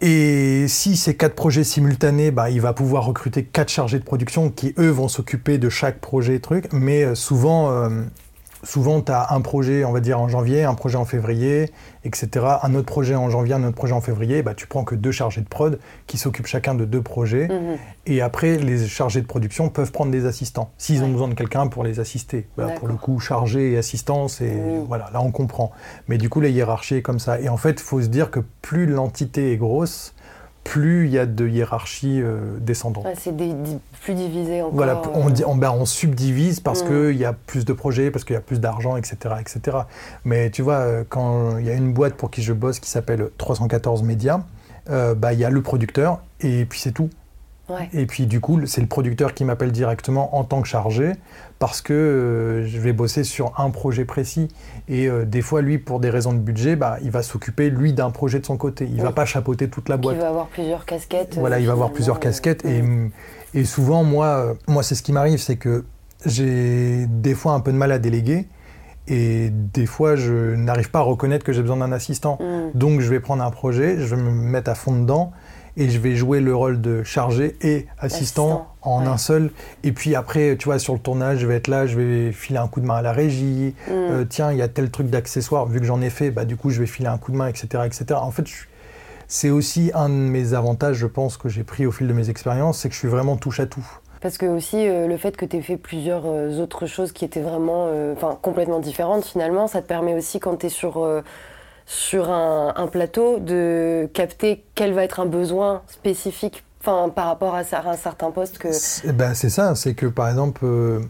[0.00, 4.50] Et si ces quatre projets simultanés, bah, il va pouvoir recruter quatre chargés de production
[4.50, 6.66] qui, eux, vont s'occuper de chaque projet truc.
[6.72, 8.02] Mais euh, souvent, euh,
[8.62, 11.70] souvent tu as un projet, on va dire, en janvier, un projet en février,
[12.04, 12.46] etc.
[12.62, 14.42] Un autre projet en janvier, un autre projet en février.
[14.42, 17.48] Bah, tu prends que deux chargés de prod qui s'occupent chacun de deux projets.
[17.48, 17.78] Mhm.
[18.06, 21.66] Et après, les chargés de production peuvent prendre des assistants s'ils ont besoin de quelqu'un
[21.66, 22.46] pour les assister.
[22.56, 24.56] Bah, pour le coup, chargé et assistant, c'est.
[24.86, 25.72] Voilà, là, on comprend.
[26.08, 27.40] Mais du coup, la hiérarchie est comme ça.
[27.40, 30.11] Et en fait, il faut se dire que plus l'entité est grosse,
[30.64, 33.06] plus il y a de hiérarchie euh, descendante.
[33.18, 33.34] c'est
[34.02, 34.74] plus divisé encore.
[34.74, 36.88] Voilà, on, on, ben, on subdivise parce mm.
[36.88, 39.78] qu'il y a plus de projets, parce qu'il y a plus d'argent, etc., etc.
[40.24, 42.90] Mais tu vois, euh, quand il y a une boîte pour qui je bosse qui
[42.90, 44.40] s'appelle 314 Médias,
[44.90, 47.10] euh, bah, il y a le producteur et puis c'est tout.
[47.92, 51.12] Et puis du coup, c'est le producteur qui m'appelle directement en tant que chargé
[51.58, 54.48] parce que euh, je vais bosser sur un projet précis.
[54.88, 57.92] Et euh, des fois, lui, pour des raisons de budget, bah, il va s'occuper, lui,
[57.92, 58.86] d'un projet de son côté.
[58.90, 60.16] Il ne va pas chapeauter toute la boîte.
[60.16, 61.36] il va avoir plusieurs casquettes.
[61.38, 62.64] Voilà, il va avoir plusieurs casquettes.
[62.64, 62.82] Et,
[63.54, 65.84] et, souvent, moi, euh, moi c'est ce qui m'arrive, c'est que
[66.26, 68.46] j'ai des fois un peu de mal à déléguer.
[69.08, 72.38] Et des fois, je n'arrive pas à reconnaître que j'ai besoin d'un assistant.
[72.40, 72.78] Mm.
[72.78, 75.32] Donc, je vais prendre un projet, je vais me mettre à fond dedans
[75.76, 79.50] et je vais jouer le rôle de chargé et assistant, en un seul.
[79.84, 82.58] Et puis après, tu vois, sur le tournage, je vais être là, je vais filer
[82.58, 83.74] un coup de main à la régie.
[83.88, 83.92] Mm.
[83.92, 86.56] Euh, tiens, il y a tel truc d'accessoire, vu que j'en ai fait, bah, du
[86.56, 87.84] coup, je vais filer un coup de main, etc.
[87.86, 88.04] etc.
[88.14, 88.44] En fait,
[89.28, 92.28] c'est aussi un de mes avantages, je pense, que j'ai pris au fil de mes
[92.28, 93.86] expériences, c'est que je suis vraiment touche à tout.
[94.22, 96.24] Parce que aussi, le fait que tu aies fait plusieurs
[96.60, 100.66] autres choses qui étaient vraiment enfin complètement différentes, finalement, ça te permet aussi, quand tu
[100.66, 101.04] es sur,
[101.86, 107.96] sur un, plateau, de capter quel va être un besoin spécifique par rapport à, un
[107.96, 108.72] certain poste que...
[108.72, 111.00] C'est ben, ça, c'est que par exemple, euh,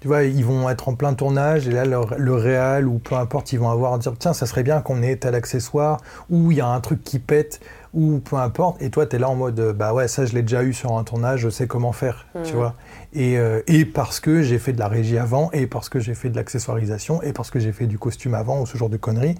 [0.00, 3.52] tu vois, ils vont être en plein tournage et là, le, le ou peu importe,
[3.52, 6.00] ils vont avoir à dire, tiens, ça serait bien qu'on ait tel accessoire
[6.30, 7.60] ou il y a un truc qui pète
[7.96, 8.80] ou peu importe.
[8.82, 10.96] Et toi, tu es là en mode, bah ouais, ça, je l'ai déjà eu sur
[10.96, 12.56] un tournage, je sais comment faire, tu mmh.
[12.56, 12.74] vois.
[13.14, 16.14] Et, euh, et, parce que j'ai fait de la régie avant et parce que j'ai
[16.14, 18.98] fait de l'accessoirisation et parce que j'ai fait du costume avant ou ce genre de
[18.98, 19.36] conneries.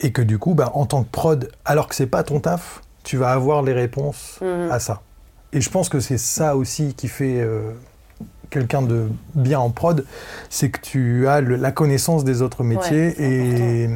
[0.00, 2.82] Et que du coup, bah, en tant que prod, alors que c'est pas ton taf,
[3.04, 4.70] tu vas avoir les réponses mhm.
[4.72, 5.02] à ça.
[5.52, 7.70] Et je pense que c'est ça aussi qui fait euh,
[8.50, 10.04] quelqu'un de bien en prod,
[10.50, 13.88] c'est que tu as la connaissance des autres métiers et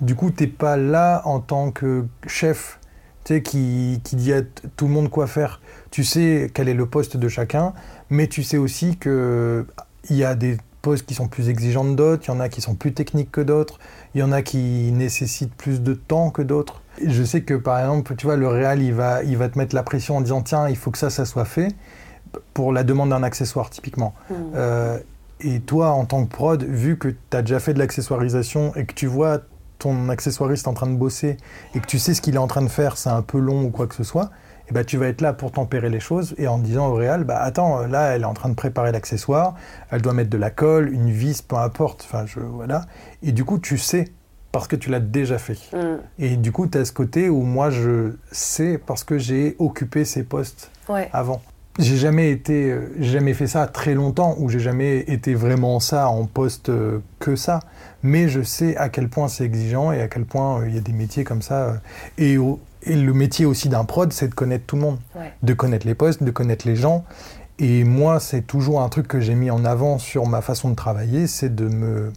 [0.00, 2.79] du coup, tu n'es pas là en tant que chef
[3.24, 4.42] tu sais, qui, qui dit à
[4.76, 5.60] tout le monde quoi faire.
[5.90, 7.72] Tu sais quel est le poste de chacun,
[8.08, 9.64] mais tu sais aussi qu'il
[10.10, 12.60] y a des postes qui sont plus exigeants que d'autres, il y en a qui
[12.60, 13.78] sont plus techniques que d'autres,
[14.14, 16.82] il y en a qui nécessitent plus de temps que d'autres.
[17.04, 19.74] Je sais que par exemple, tu vois, le Real, il va, il va te mettre
[19.74, 21.74] la pression en disant tiens, il faut que ça, ça soit fait
[22.54, 24.14] pour la demande d'un accessoire, typiquement.
[24.30, 24.34] Hmm.
[24.54, 24.98] Euh,
[25.40, 28.84] et toi, en tant que prod, vu que tu as déjà fait de l'accessoirisation et
[28.84, 29.40] que tu vois
[29.80, 31.36] ton accessoiriste en train de bosser
[31.74, 33.64] et que tu sais ce qu'il est en train de faire, c'est un peu long
[33.64, 35.98] ou quoi que ce soit, et eh ben, tu vas être là pour tempérer les
[35.98, 38.92] choses et en disant au Real, bah attends, là elle est en train de préparer
[38.92, 39.56] l'accessoire,
[39.90, 42.86] elle doit mettre de la colle, une vis, peu importe, enfin je, voilà.
[43.24, 44.12] Et du coup tu sais
[44.52, 45.58] parce que tu l'as déjà fait.
[45.72, 45.98] Mm.
[46.18, 50.04] Et du coup, tu as ce côté où moi, je sais parce que j'ai occupé
[50.04, 50.70] ces postes
[51.12, 51.40] avant.
[51.80, 56.10] J'ai jamais été, euh, jamais fait ça très longtemps, ou j'ai jamais été vraiment ça
[56.10, 57.60] en poste euh, que ça.
[58.02, 60.78] Mais je sais à quel point c'est exigeant et à quel point euh, il y
[60.78, 61.80] a des métiers comme ça.
[62.18, 62.36] et,
[62.82, 64.98] et, le métier aussi d'un prod, c'est de connaître tout le monde,
[65.42, 67.04] de connaître les postes, de connaître les gens.
[67.58, 70.74] Et moi, c'est toujours un truc que j'ai mis en avant sur ma façon de
[70.74, 72.12] travailler, c'est de me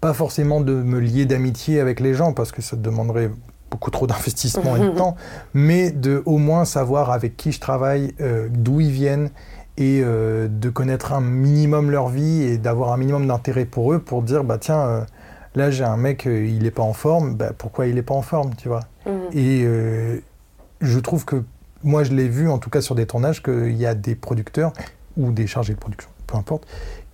[0.00, 3.30] pas forcément de me lier d'amitié avec les gens, parce que ça demanderait
[3.76, 5.16] beaucoup trop d'investissement et de temps,
[5.52, 9.28] mais de au moins savoir avec qui je travaille, euh, d'où ils viennent,
[9.76, 13.98] et euh, de connaître un minimum leur vie et d'avoir un minimum d'intérêt pour eux
[13.98, 15.00] pour dire bah tiens euh,
[15.54, 18.22] là j'ai un mec il n'est pas en forme bah, pourquoi il n'est pas en
[18.22, 18.80] forme tu vois?
[19.04, 19.12] Mhm.
[19.34, 19.66] et
[20.80, 21.44] je trouve que
[21.84, 24.72] moi je l'ai vu en tout cas sur des tournages qu'il y a des producteurs
[25.18, 26.66] ou des chargés de production peu importe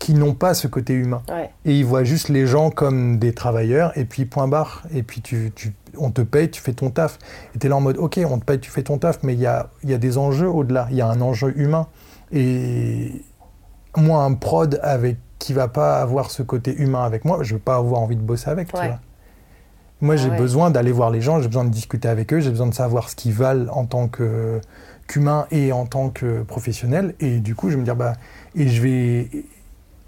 [0.02, 1.22] qui n'ont pas ce côté humain.
[1.64, 4.82] Et ils voient juste les gens comme des travailleurs, et puis point barre.
[4.92, 7.20] Et puis tu, tu on te paye, tu fais ton taf.
[7.54, 9.34] Et tu es là en mode, ok, on te paye, tu fais ton taf, mais
[9.34, 10.88] il y a, y a des enjeux au-delà.
[10.90, 11.86] Il y a un enjeu humain.
[12.32, 13.12] Et
[13.96, 17.60] moi, un prod avec qui va pas avoir ce côté humain avec moi, je veux
[17.60, 18.72] pas avoir envie de bosser avec.
[18.72, 18.98] Tu vois.
[20.00, 22.66] Moi, j'ai besoin d'aller voir les gens, j'ai besoin de discuter avec eux, j'ai besoin
[22.66, 27.14] de savoir ce qu'ils valent en tant qu'humain et en tant que professionnel.
[27.20, 28.14] Et du coup, je vais me dire, bah,
[28.56, 29.28] et je vais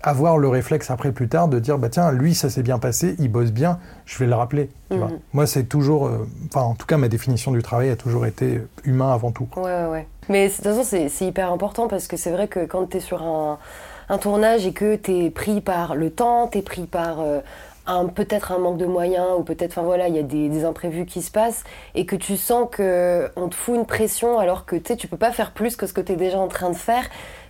[0.05, 3.17] avoir le réflexe après plus tard de dire bah tiens lui ça s'est bien passé
[3.19, 5.19] il bosse bien je vais le rappeler mhm.
[5.33, 8.61] moi c'est toujours euh, enfin en tout cas ma définition du travail a toujours été
[8.85, 10.07] humain avant tout ouais ouais, ouais.
[10.29, 13.01] mais de toute façon c'est hyper important parce que c'est vrai que quand tu es
[13.01, 13.59] sur un,
[14.11, 17.41] un, tournage et que tu es pris par le temps tu es pris par euh,
[18.15, 21.07] peut-être un manque de moyens ou peut-être enfin voilà il y a des, des, imprévus
[21.07, 21.65] qui se passent
[21.95, 25.09] et que tu sens que on te fout une pression alors que tu sais tu
[25.09, 27.05] peux pas faire plus que ce que tu es déjà en train de faire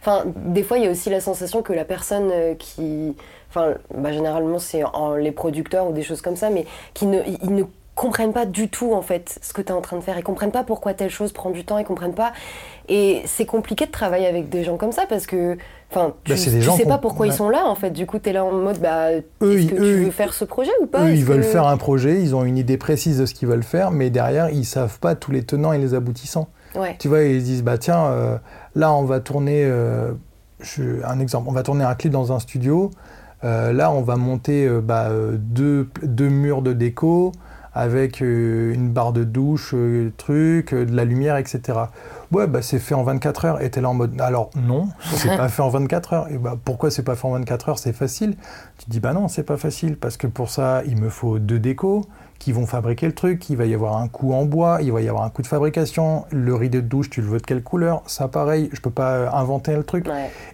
[0.04, 3.16] Enfin, des fois, il y a aussi la sensation que la personne euh, qui.
[3.48, 4.82] Enfin, bah, généralement, c'est
[5.18, 7.64] les producteurs ou des choses comme ça, mais qui ne, ils ne
[7.94, 10.18] comprennent pas du tout en fait ce que tu es en train de faire.
[10.18, 12.32] Ils comprennent pas pourquoi telle chose prend du temps, ils comprennent pas.
[12.88, 15.56] Et c'est compliqué de travailler avec des gens comme ça parce que
[15.90, 17.90] enfin tu, bah, sais pas pourquoi ils sont là en fait.
[17.90, 20.72] Du coup, tu es là en mode bah est-ce que tu veux faire ce projet
[20.82, 21.04] ou pas?
[21.04, 23.62] Eux, ils veulent faire un projet, ils ont une idée précise de ce qu'ils veulent
[23.62, 26.48] faire, mais derrière, ils savent pas tous les tenants et les aboutissants.
[26.98, 28.36] Tu vois, ils disent bah tiens, euh,
[28.74, 30.12] là on va tourner, euh,
[31.04, 32.90] un exemple, on va tourner un clip dans un studio.
[33.42, 37.32] Euh, là, on va monter bah, deux, deux, murs de déco
[37.74, 39.74] avec une barre de douche,
[40.16, 41.78] truc, de la lumière, etc.
[42.32, 43.62] Ouais, bah c'est fait en 24 heures.
[43.62, 46.28] Et t'es là en mode, alors non, c'est pas fait en 24 heures.
[46.30, 47.78] Et bah pourquoi c'est pas fait en 24 heures?
[47.78, 48.36] C'est facile.
[48.78, 51.38] Tu te dis bah non, c'est pas facile parce que pour ça, il me faut
[51.38, 52.06] deux décos
[52.44, 55.00] qui vont fabriquer le truc, il va y avoir un coût en bois, il va
[55.00, 57.62] y avoir un coût de fabrication, le rideau de douche, tu le veux de quelle
[57.62, 60.06] couleur, ça pareil, je peux pas inventer le truc.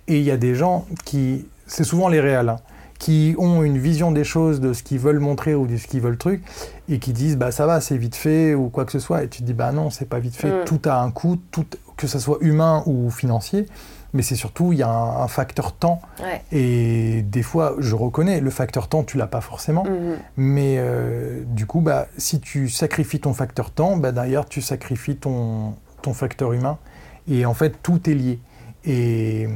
[0.06, 2.58] Et il y a des gens qui, c'est souvent les réels, hein,
[3.00, 6.00] qui ont une vision des choses, de ce qu'ils veulent montrer ou de ce qu'ils
[6.00, 6.44] veulent truc,
[6.88, 9.28] et qui disent bah ça va, c'est vite fait ou quoi que ce soit, et
[9.28, 10.64] tu te dis bah non, c'est pas vite fait, mm.
[10.66, 13.66] tout a un coût, tout, que ce soit humain ou financier
[14.12, 16.00] mais c'est surtout, il y a un, facteur temps.
[16.52, 19.84] Et des fois, je reconnais, le facteur temps, tu l'as pas forcément.
[19.84, 20.18] Mhm.
[20.36, 25.16] Mais euh, du coup, bah, si tu sacrifies ton facteur temps, bah, d'ailleurs, tu sacrifies
[25.16, 26.78] ton, ton facteur humain.
[27.28, 28.40] Et en fait, tout est lié.
[28.84, 29.48] Et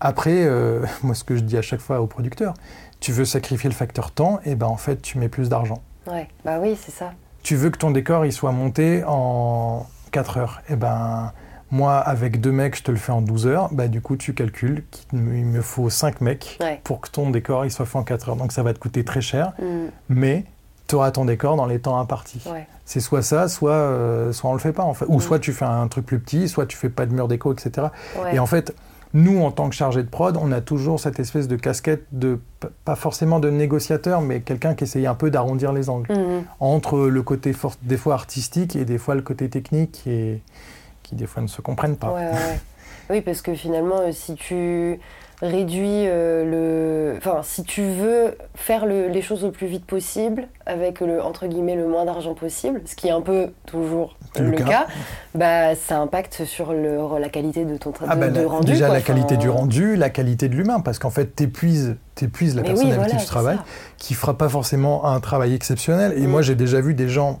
[0.00, 2.54] après, euh, moi, ce que je dis à chaque fois aux producteurs,
[3.00, 5.82] tu veux sacrifier le facteur temps, et ben en fait, tu mets plus d'argent.
[6.06, 7.12] Ouais, bah oui, c'est ça.
[7.42, 11.32] Tu veux que ton décor il soit monté en 4 heures, et ben
[11.70, 13.68] moi, avec deux mecs, je te le fais en 12 heures.
[13.72, 16.80] Bah, du coup, tu calcules qu'il me faut 5 mecs Ouais.
[16.84, 18.36] pour que ton décor il soit fait en 4 heures.
[18.36, 20.44] Donc ça va te coûter très cher, Mm, mais
[20.86, 22.42] tu auras ton décor dans les temps impartis.
[22.50, 22.66] ouais.
[22.84, 25.06] C'est soit ça, soit, euh, soit on le fait pas en fait.
[25.08, 25.20] Ou Mm.
[25.20, 27.88] soit tu fais un truc plus petit, soit tu fais pas de mur déco, etc.
[28.22, 28.36] ouais.
[28.36, 28.72] Et en fait,
[29.12, 32.38] nous, en tant que chargé de prod, on a toujours cette espèce de casquette de,
[32.84, 36.12] pas forcément de négociateur, mais quelqu'un qui essaye un peu d'arrondir les angles.
[36.12, 36.42] Mm, mm.
[36.60, 37.52] Entre le côté
[37.82, 40.40] des fois artistique et des fois le côté technique et
[41.06, 42.08] qui des fois ne se comprennent pas.
[42.12, 42.60] Ouais, ouais, ouais.
[43.08, 44.98] Oui, parce que finalement, euh, si tu
[45.40, 47.18] réduis euh, le.
[47.18, 51.46] Enfin, si tu veux faire le- les choses le plus vite possible, avec le, entre
[51.46, 54.86] guillemets, le moins d'argent possible, ce qui est un peu toujours le, le cas, cas.
[55.34, 58.72] bah, ça impacte sur le, la qualité de ton tra- Ah de, bah, de rendu.
[58.72, 58.94] déjà quoi.
[58.96, 62.62] la qualité Enfin, du rendu, la qualité de l'humain, parce qu'en fait, t'épuises, t'épuises la
[62.62, 63.64] mais personne oui, avec voilà, qui tu travailles, ça.
[63.98, 66.14] qui fera pas forcément un travail exceptionnel.
[66.16, 66.30] Et Mm.
[66.30, 67.40] moi, j'ai déjà vu des gens,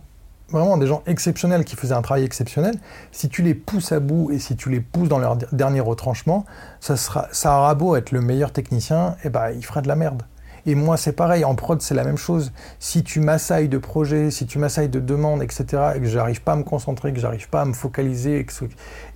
[0.50, 2.74] vraiment des gens exceptionnels qui faisaient un travail exceptionnel.
[3.12, 6.44] Si tu les pousses à bout et si tu les pousses dans leur dernier retranchement,
[6.80, 9.96] ça sera, ça aura beau être le meilleur technicien, et ben, il fera de la
[9.96, 10.22] merde.
[10.68, 12.52] Et moi, c'est pareil, en prod, c'est la même chose.
[12.80, 16.52] Si tu m'assailles de projets, si tu m'assailles de demandes, etc., et que j'arrive pas
[16.52, 18.52] à me concentrer, que j'arrive pas à me focaliser, et que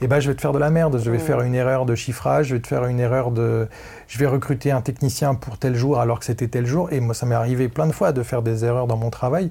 [0.00, 1.00] eh ben, je vais te faire de la merde.
[1.02, 1.20] Je vais Mm.
[1.20, 3.66] faire une erreur de chiffrage, je vais te faire une erreur de.
[4.06, 6.92] Je vais recruter un technicien pour tel jour alors que c'était tel jour.
[6.92, 9.50] Et moi, ça m'est arrivé plein de fois de faire des erreurs dans mon travail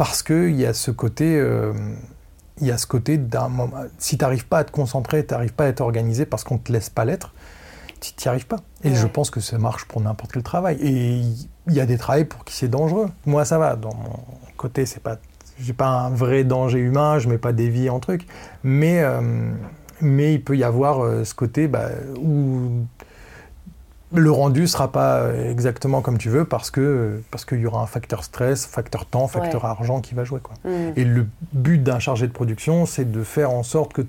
[0.00, 1.36] parce qu'il y a ce côté.
[1.38, 1.74] euh,
[2.58, 3.76] il y a ce côté d'un moment.
[3.98, 6.54] Si tu n'arrives pas à te concentrer, tu n'arrives pas à être organisé parce qu'on
[6.54, 7.34] ne te laisse pas l'être,
[8.00, 8.60] tu n'y arrives pas.
[8.82, 8.94] Et Ouais.
[8.94, 10.78] je pense que ça marche pour n'importe quel travail.
[10.80, 11.20] Et
[11.66, 13.10] il y a des travails pour qui c'est dangereux.
[13.26, 13.76] Moi, ça va.
[13.76, 14.18] Dans mon
[14.56, 15.18] côté, c'est pas.
[15.58, 18.26] J'ai pas un vrai danger humain, je mets pas des vies en truc.
[18.62, 19.20] Mais, euh,
[20.00, 22.70] mais il peut y avoir euh, ce côté bah, où
[24.12, 27.82] le rendu sera pas euh, exactement comme tu veux parce que parce qu'il y aura
[27.82, 29.70] un facteur stress, facteur temps, facteur Ouais.
[29.70, 30.40] argent qui va jouer.
[30.40, 30.54] Quoi.
[30.64, 30.92] Mm.
[30.96, 34.02] Et le but d'un chargé de production, c'est de faire en sorte que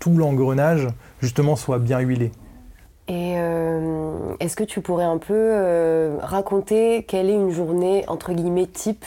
[0.00, 0.88] tout l'engrenage,
[1.22, 2.32] justement, soit bien huilé.
[3.06, 8.32] Et euh, est-ce que tu pourrais un peu euh, raconter quelle est une journée entre
[8.32, 9.04] guillemets type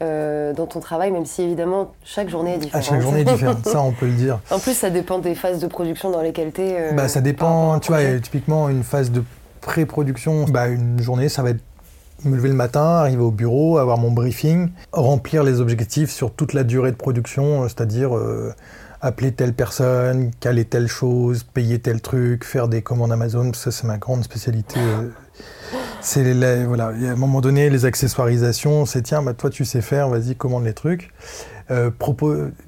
[0.00, 2.84] euh, dans ton travail, même si évidemment chaque journée est À différente.
[2.84, 4.38] chaque journée est différente, ça on peut le dire.
[4.50, 6.92] En plus, ça dépend des phases de production dans lesquelles tu es.
[6.94, 9.22] Bah, ça dépend, tu vois, typiquement une phase de
[9.60, 11.62] pré-production, bah, une journée, ça va être
[12.24, 16.52] me lever le matin, arriver au bureau, avoir mon briefing, remplir les objectifs sur toute
[16.52, 18.52] la durée de production, euh, c'est-à-dire euh,
[19.00, 23.86] appeler telle personne, caler telle chose, payer tel truc, faire des commandes Amazon, ça c'est
[23.86, 24.80] ma grande spécialité.
[24.80, 25.10] euh.
[26.00, 26.32] C'est
[26.64, 30.34] voilà, à un moment donné, les accessoirisations, c'est tiens, bah, toi tu sais faire, vas-y,
[30.34, 31.12] commande les trucs.
[31.70, 31.90] Euh,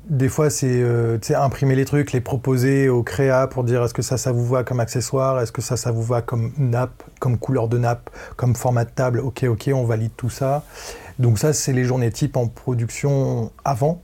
[0.09, 4.03] des fois, c'est euh, imprimer les trucs, les proposer au créa pour dire est-ce que
[4.03, 7.39] ça, ça vous va comme accessoire, est-ce que ça, ça vous va comme nappe, comme
[7.39, 9.21] couleur de nappe, comme format de table?
[9.21, 10.65] Ok, ok, on valide tout ça.
[11.19, 14.03] Donc ça, c'est les journées type en production avant.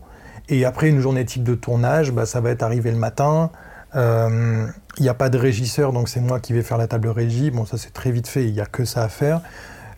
[0.48, 3.50] Et après, une journée type de tournage, bah, ça va être arrivé le matin.
[3.96, 4.66] Euh,
[4.98, 7.50] Il n'y a pas de régisseur, donc c'est moi qui vais faire la table régie.
[7.50, 9.42] Bon, ça c'est très vite fait, il n'y a que ça à faire.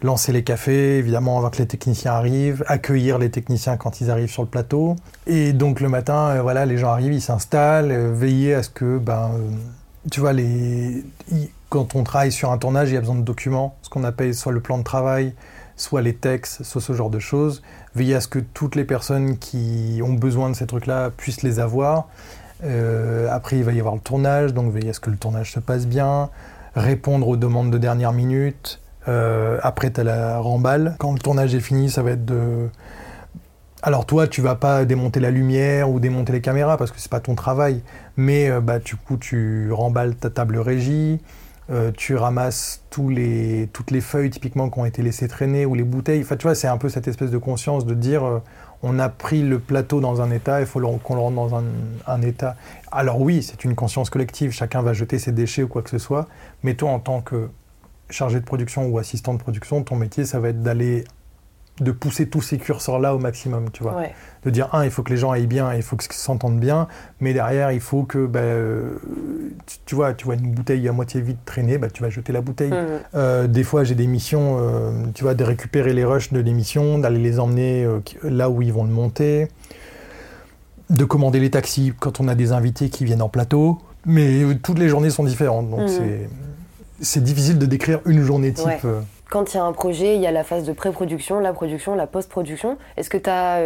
[0.01, 4.31] Lancer les cafés, évidemment, avant que les techniciens arrivent, accueillir les techniciens quand ils arrivent
[4.31, 4.95] sur le plateau.
[5.27, 8.71] Et donc le matin, euh, voilà, les gens arrivent, ils s'installent, euh, veiller à ce
[8.71, 9.51] que, ben, euh,
[10.09, 11.03] tu vois, les...
[11.69, 14.37] quand on travaille sur un tournage, il y a besoin de documents, ce qu'on appelle
[14.37, 15.35] soit le plan de travail,
[15.75, 17.61] soit les textes, soit ce genre de choses.
[17.97, 21.59] Veiller à ce que toutes les personnes qui ont besoin de ces trucs-là puissent les
[21.59, 22.07] avoir.
[23.31, 25.61] Après, il va y avoir le tournage, donc veiller à ce que le tournage se
[25.61, 26.31] passe bien,
[26.75, 28.81] répondre aux demandes de dernière minute.
[29.07, 30.97] Euh, après, tu la remballe.
[30.99, 32.69] Quand le tournage est fini, ça va être de.
[33.83, 37.11] Alors toi, tu vas pas démonter la lumière ou démonter les caméras parce que c'est
[37.11, 37.83] pas ton travail,
[38.17, 41.21] mais euh, bah, du coup, tu remballes ta table régie,
[41.71, 45.77] euh, tu ramasses tous les, toutes les feuilles typiquement qui ont été laissées traîner ou
[45.77, 46.23] les bouteilles.
[46.23, 48.43] Enfin, tu vois, c'est un peu cette espèce de conscience de dire
[48.83, 51.65] on a pris le plateau dans un état, il faut qu'on le rende dans un,
[52.07, 52.57] un état.
[52.91, 55.99] Alors oui, c'est une conscience collective, chacun va jeter ses déchets ou quoi que ce
[55.99, 56.27] soit,
[56.63, 57.49] mais toi, en tant que
[58.11, 61.05] chargé de production ou assistant de production, ton métier, ça va être d'aller
[61.81, 64.13] de pousser tous ces curseurs-là au maximum, tu vois Ouais.
[64.45, 66.89] de dire un, il faut que les gens aillent bien, il faut qu'ils s'entendent bien,
[67.21, 68.41] mais derrière, il faut que, bah,
[69.87, 72.41] tu, vois, tu vois une bouteille à moitié vide traîner, bah, tu vas jeter la
[72.41, 72.73] bouteille.
[72.73, 72.77] Mhm.
[73.15, 76.99] Euh, des fois, j'ai des missions, euh, tu vois, de récupérer les rushs de l'émission,
[76.99, 79.47] d'aller les emmener euh, là où ils vont le monter,
[80.91, 83.79] de commander les taxis quand on a des invités qui viennent en plateau.
[84.05, 85.89] Mais toutes les journées sont différentes, donc Mhm.
[85.89, 86.29] c'est
[87.01, 88.67] c'est difficile de décrire une journée type.
[88.67, 88.81] Ouais.
[88.85, 89.01] euh.
[89.31, 91.95] Quand il y a un projet, il y a la phase de pré-production, la production,
[91.95, 92.79] la post-production.
[92.97, 93.59] Est-ce que tu as,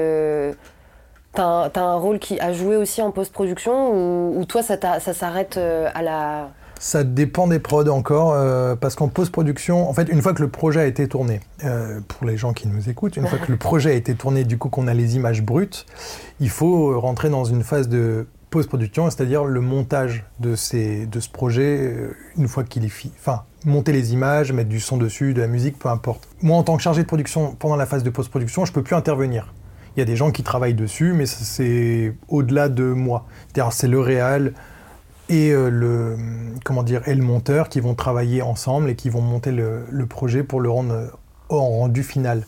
[1.40, 5.14] un, t'as un rôle qui a joué aussi en post-production ou, ou toi, ça, ça
[5.14, 10.08] s'arrête euh, à la, Ça dépend des prods encore, euh, parce qu'en post-production, en fait,
[10.08, 13.16] une fois que le projet a été tourné, euh, pour les gens qui nous écoutent,
[13.16, 15.86] une fois que le projet a été tourné, du coup qu'on a les images brutes,
[16.40, 21.28] il faut rentrer dans une phase de post-production, c'est-à-dire le montage de, ces, de ce
[21.28, 23.12] projet euh, une fois qu'il est fini.
[23.18, 26.28] Enfin, monter les images, mettre du son dessus, de la musique, peu importe.
[26.42, 28.94] Moi, en tant que chargé de production, pendant la phase de post-production, je peux plus
[28.94, 29.52] intervenir.
[29.96, 33.26] Il y a des gens qui travaillent dessus, mais c'est au-delà de moi.
[33.48, 34.52] C'est-à-dire, c'est le réal
[35.28, 36.16] et euh, le
[36.64, 40.06] comment dire et le monteur qui vont travailler ensemble et qui vont monter le, le
[40.06, 41.06] projet pour le rendre euh,
[41.48, 42.44] en rendu final.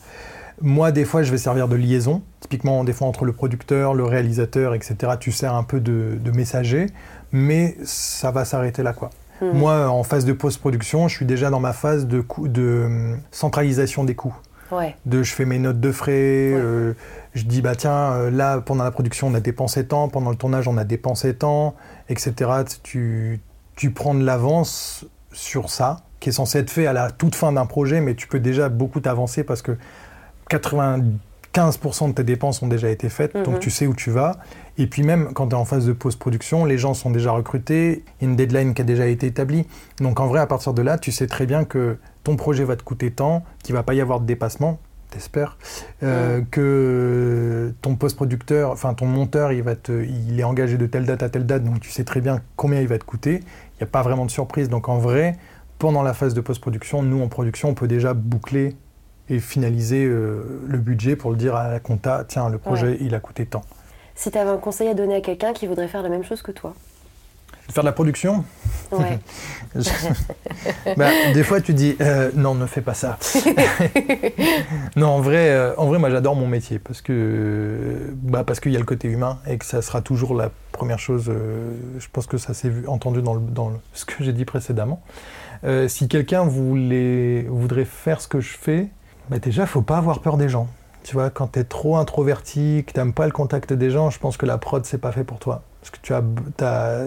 [0.61, 2.21] Moi, des fois, je vais servir de liaison.
[2.39, 6.31] Typiquement, des fois, entre le producteur, le réalisateur, etc., tu sers un peu de, de
[6.31, 6.87] messager,
[7.31, 9.09] mais ça va s'arrêter là, quoi.
[9.41, 9.51] Hmm.
[9.51, 12.23] Moi, en phase de post-production, je suis déjà dans ma phase de,
[12.57, 14.35] euh, centralisation des coûts.
[14.71, 14.95] Ouais.
[15.05, 16.11] De, je fais mes notes de frais,
[16.53, 16.93] euh,
[17.33, 20.37] je dis, bah tiens, euh, là, pendant la production, on a dépensé tant, pendant le
[20.37, 21.75] tournage, on a dépensé tant,
[22.09, 22.33] etc.
[22.81, 23.41] Tu,
[23.75, 27.51] tu prends de l'avance sur ça, qui est censé être fait à la toute fin
[27.51, 29.77] d'un projet, mais tu peux déjà beaucoup t'avancer parce que
[30.49, 33.43] 95% de tes dépenses ont déjà été faites, Mhm.
[33.43, 34.37] donc tu sais où tu vas.
[34.77, 38.03] Et puis même quand tu es en phase de post-production, les gens sont déjà recrutés,
[38.21, 39.65] il y a une deadline qui a déjà été établie.
[39.99, 42.75] Donc en vrai, à partir de là, tu sais très bien que ton projet va
[42.75, 44.79] te coûter tant, qu'il va pas y avoir de dépassement,
[45.11, 45.57] t'espères,
[46.03, 51.05] euh, que ton post-producteur, enfin ton monteur, il, va te, il est engagé de telle
[51.05, 53.35] date à telle date, donc tu sais très bien combien il va te coûter.
[53.39, 54.67] Il n'y a pas vraiment de surprise.
[54.67, 55.37] Donc en vrai,
[55.79, 58.75] pendant la phase de post-production, nous en production, on peut déjà boucler
[59.29, 63.15] et finaliser euh, le budget pour le dire à la compta, tiens, le projet, il
[63.15, 63.63] a coûté tant.
[64.15, 66.41] Si tu avais un conseil à donner à quelqu'un qui voudrait faire la même chose
[66.41, 66.73] que toi?
[67.71, 68.45] Faire de la production?
[68.91, 69.17] Ouais.
[70.95, 73.17] Bah, Des fois, tu dis euh, non, ne fais pas ça.
[74.95, 78.71] non, en vrai, euh, en vrai moi j'adore mon métier parce que bah, parce qu'il
[78.71, 81.31] y a le côté humain et que ça sera toujours la première chose.
[81.99, 85.01] je pense que ça s'est entendu dans, le- dans le- ce que j'ai dit précédemment.
[85.87, 88.87] Si quelqu'un voulait, voudrait faire ce que je fais,
[89.29, 90.67] bah, déjà, faut pas avoir peur des gens.
[91.03, 94.09] Tu vois, quand tu es trop introverti, que tu n'aimes pas le contact des gens,
[94.09, 95.61] je pense que la prod, c'est pas fait pour toi.
[95.81, 97.03] Parce que tu as,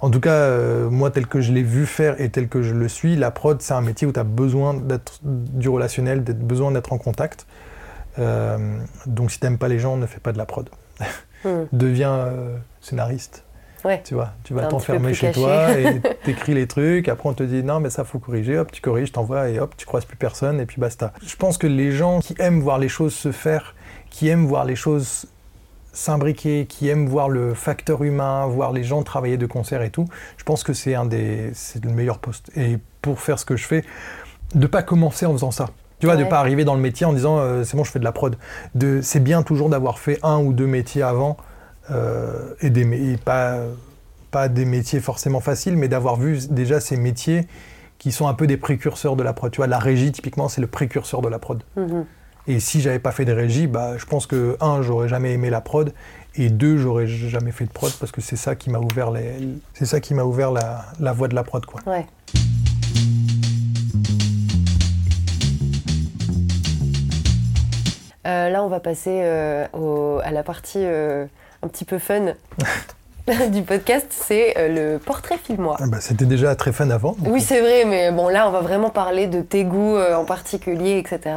[0.00, 2.74] en tout cas, euh, moi, tel que je l'ai vu faire et tel que je
[2.74, 6.38] le suis, la prod, c'est un métier où tu as besoin d'être du relationnel, d'être
[6.38, 7.46] besoin d'être en contact.
[8.20, 10.70] Euh, donc, si t'aimes pas les gens, ne fais pas de la prod.
[11.44, 11.64] Hmm.
[11.72, 13.44] Deviens euh, scénariste.
[13.84, 14.02] Ouais.
[14.04, 15.40] Tu vois, tu vas t'enfermer chez caché.
[15.40, 17.08] toi et t'écris les trucs.
[17.08, 18.58] Après, on te dit non, mais ça faut corriger.
[18.58, 21.12] Hop, tu corriges, t'envoies et hop, tu croises plus personne et puis basta.
[21.24, 23.74] Je pense que les gens qui aiment voir les choses se faire,
[24.10, 25.26] qui aiment voir les choses
[25.92, 30.06] s'imbriquer, qui aiment voir le facteur humain, voir les gens travailler de concert et tout,
[30.36, 32.50] je pense que c'est un des, c'est le meilleur poste.
[32.56, 33.84] Et pour faire ce que je fais,
[34.54, 35.66] de pas commencer en faisant ça.
[35.98, 36.28] Tu vois, de Ouais.
[36.28, 38.36] pas arriver dans le métier en disant euh, c'est bon, je fais de la prod.
[38.76, 41.36] De, c'est bien toujours d'avoir fait un ou deux métiers avant
[41.90, 43.58] euh, et, des, mé- et pas,
[44.30, 47.46] pas des métiers forcément faciles, mais d'avoir vu déjà ces métiers
[47.98, 49.50] qui sont un peu des précurseurs de la prod.
[49.50, 51.62] Tu vois, la régie, typiquement, c'est le précurseur de la prod.
[51.76, 52.04] Mhm.
[52.46, 55.50] Et si j'avais pas fait de régie, bah, je pense que, un, j'aurais jamais aimé
[55.50, 55.92] la prod,
[56.36, 59.32] et deux, j'aurais jamais fait de prod parce que c'est ça qui m'a ouvert, les,
[59.74, 61.66] c'est ça qui m'a ouvert la, la voie de la prod.
[61.66, 61.80] Quoi.
[61.86, 62.06] Ouais.
[68.26, 71.26] Euh, là, on va passer euh, au- à la partie euh,
[71.68, 72.32] un petit peu fun
[73.50, 75.76] du podcast, c'est euh, le portrait filmois.
[75.80, 77.12] Ah bah, c'était déjà très fun avant.
[77.12, 80.14] donc, Oui, c'est vrai, mais bon, là, on va vraiment parler de tes goûts euh,
[80.14, 81.34] en particulier, etc.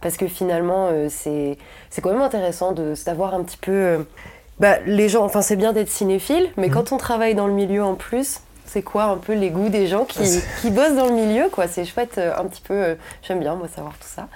[0.00, 1.58] Parce que finalement, euh, c'est
[1.90, 3.72] c'est quand même intéressant de savoir un petit peu.
[3.72, 3.98] euh,
[4.60, 6.74] bah, les gens, enfin, c'est bien d'être cinéphile, mais Mhm.
[6.74, 9.88] quand on travaille dans le milieu en plus, c'est quoi un peu les goûts des
[9.88, 10.20] gens qui,
[10.60, 11.66] qui bossent dans le milieu, quoi?
[11.66, 12.74] C'est chouette, euh, un petit peu.
[12.74, 12.94] euh,
[13.26, 14.28] J'aime bien, moi, savoir tout ça.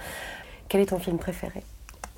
[0.68, 1.62] Quel est ton film préféré?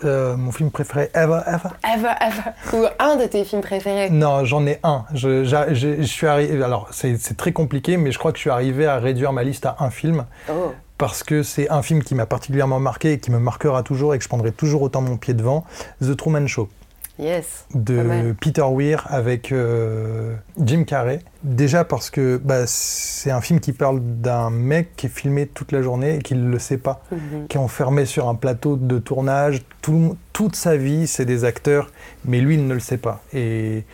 [0.05, 2.77] Euh, mon film préféré ever, ever Ever, ever.
[2.77, 5.05] Ou un de tes films préférés Non, j'en ai un.
[5.15, 6.63] Je, j'a- je- je suis arrivé.
[6.63, 9.43] Alors, c'est c'est très compliqué, mais je crois que je suis arrivé à réduire ma
[9.43, 10.73] liste à un film Oh.
[10.99, 14.19] parce que c'est un film qui m'a particulièrement marqué et qui me marquera toujours et
[14.19, 15.65] que je prendrai toujours autant mon pied devant.
[16.03, 16.69] The Truman Show
[17.19, 17.67] Yes.
[17.75, 18.35] De.
[18.41, 21.21] Peter Weir avec euh, Jim Carrey.
[21.43, 25.73] Déjà parce que bah, c'est un film qui parle d'un mec qui est filmé toute
[25.73, 27.47] la journée et qui ne le sait pas, Mhm.
[27.49, 29.63] qui est enfermé sur un plateau de tournage.
[29.83, 31.91] Tout- toute sa vie, c'est des acteurs,
[32.25, 33.23] mais lui, il ne le sait pas.
[33.33, 33.85] Et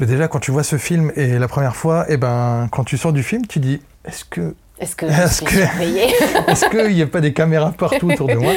[0.00, 3.12] déjà, quand tu vois ce film et la première fois, et ben, quand tu sors
[3.12, 7.72] du film, tu dis est-ce que Est-ce que Est-ce qu'il n'y a pas des caméras
[7.76, 8.52] partout autour de moi?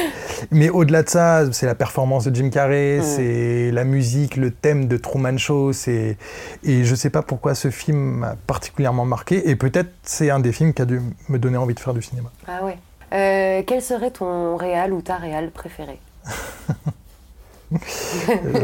[0.52, 3.02] Mais au-delà de ça, c'est la performance de Jim Carrey, Mm.
[3.02, 5.72] c'est la musique, le thème de Truman Show.
[5.72, 6.16] c'est-
[6.64, 9.48] Et je ne sais pas pourquoi ce film m'a particulièrement marqué.
[9.50, 12.02] Et peut-être c'est un des films qui a dû me donner envie de faire du
[12.02, 12.30] cinéma.
[12.46, 12.76] Ah ouais.
[13.12, 15.98] Euh, quel serait ton réal ou ta réal préférée?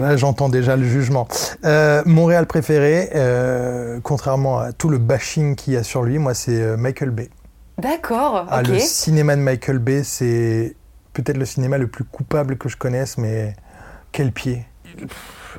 [0.00, 1.26] Là, j'entends déjà le jugement.
[1.64, 6.18] Euh, mon réal préféré, euh, contrairement à tout le bashing qu'il y a sur lui,
[6.18, 7.30] moi, c'est euh, Michael Bay.
[7.78, 10.74] D'accord, Ah, le cinéma de Michael Bay, c'est
[11.12, 13.54] peut-être le cinéma le plus coupable que je connaisse, mais
[14.12, 14.64] quel pied.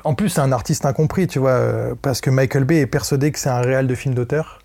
[0.04, 3.32] En plus, c'est un artiste incompris, tu vois, euh, parce que Michael Bay est persuadé
[3.32, 4.60] que c'est un réal de film d'auteur.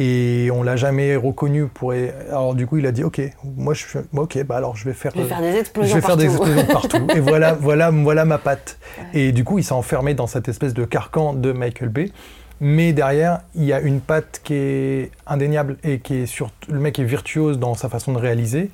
[0.00, 1.92] Et on l'a jamais reconnu pour.
[1.92, 3.20] Alors du coup, il a dit, ok,
[3.56, 5.10] moi je suis, ok, bah alors je vais faire.
[5.12, 6.44] Je vais euh, faire des explosions je vais faire des partout.
[6.44, 7.06] explosions partout.
[7.16, 8.78] Et voilà, voilà, voilà ma patte.
[9.12, 12.12] Et du coup, il s'est enfermé dans cette espèce de carcan de Michael Bay.
[12.60, 16.80] Mais derrière, il y a une patte qui est indéniable et qui est sur le
[16.80, 18.70] mec est virtuose dans sa façon de réaliser.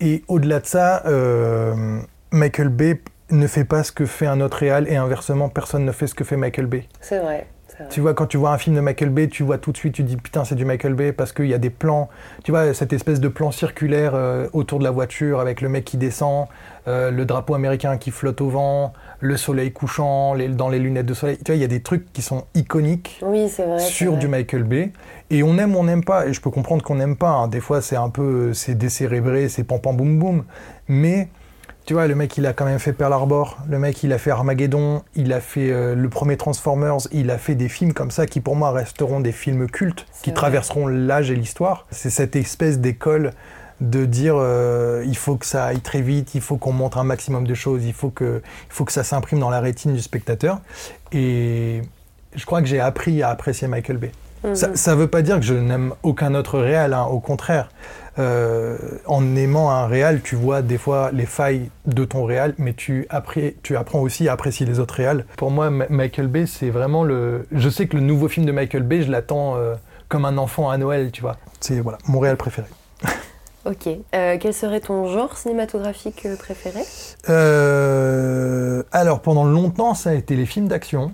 [0.00, 4.58] Et au-delà de ça, euh, Michael Bay ne fait pas ce que fait un autre
[4.58, 6.86] réal et inversement, personne ne fait ce que fait Michael Bay.
[7.00, 7.46] C'est vrai.
[7.90, 9.94] Tu vois, quand tu vois un film de Michael Bay, tu vois tout de suite,
[9.94, 12.08] tu dis putain, c'est du Michael Bay parce qu'il y a des plans,
[12.42, 15.84] tu vois, cette espèce de plan circulaire euh, autour de la voiture avec le mec
[15.84, 16.46] qui descend,
[16.88, 21.06] euh, le drapeau américain qui flotte au vent, le soleil couchant les- dans les lunettes
[21.06, 21.38] de soleil.
[21.38, 23.78] Tu vois, il y a des trucs qui sont iconiques Oui, vrai.
[23.78, 24.92] sur du Michael Bay.
[25.30, 26.26] Et on aime, on n'aime pas.
[26.26, 27.30] Et je peux comprendre qu'on n'aime pas.
[27.30, 27.48] hein.
[27.48, 30.44] Des fois, c'est un peu, c'est décérébré, c'est pam pam boum boum.
[30.88, 31.28] Mais
[31.86, 33.58] tu vois, le mec, il a quand même fait Pearl Harbor.
[33.68, 35.02] Le mec, il a fait Armageddon.
[35.14, 36.96] Il a fait euh, le premier Transformers.
[37.12, 40.30] Il a fait des films comme ça qui, pour moi, resteront des films cultes, qui
[40.30, 40.34] vrai.
[40.36, 41.86] traverseront l'âge et l'histoire.
[41.90, 43.30] C'est cette espèce d'école
[43.80, 47.04] de dire euh, il faut que ça aille très vite, il faut qu'on montre un
[47.04, 50.00] maximum de choses, il faut que, il faut que ça s'imprime dans la rétine du
[50.00, 50.60] spectateur.
[51.12, 51.82] Et
[52.34, 54.12] je crois que j'ai appris à apprécier Michael Bay.
[54.44, 54.54] Mhm.
[54.54, 57.68] Ça ne veut pas dire que je n'aime aucun autre réal, hein, au contraire.
[58.18, 62.72] Euh, en aimant un réal, tu vois des fois les failles de ton réal, mais
[62.72, 63.06] tu,
[63.62, 65.26] tu apprends aussi à apprécier les autres réals.
[65.36, 67.46] Pour moi, Michael Bay, c'est vraiment le.
[67.52, 69.74] Je sais que le nouveau film de Michael Bay, je l'attends euh,
[70.08, 71.36] comme un enfant à Noël, tu vois.
[71.60, 72.68] C'est voilà, mon réal préféré.
[73.66, 73.88] Ok.
[74.14, 76.80] Euh, quel serait ton genre cinématographique euh, préféré?
[77.28, 81.12] Euh, alors pendant longtemps, ça a été les films d'action.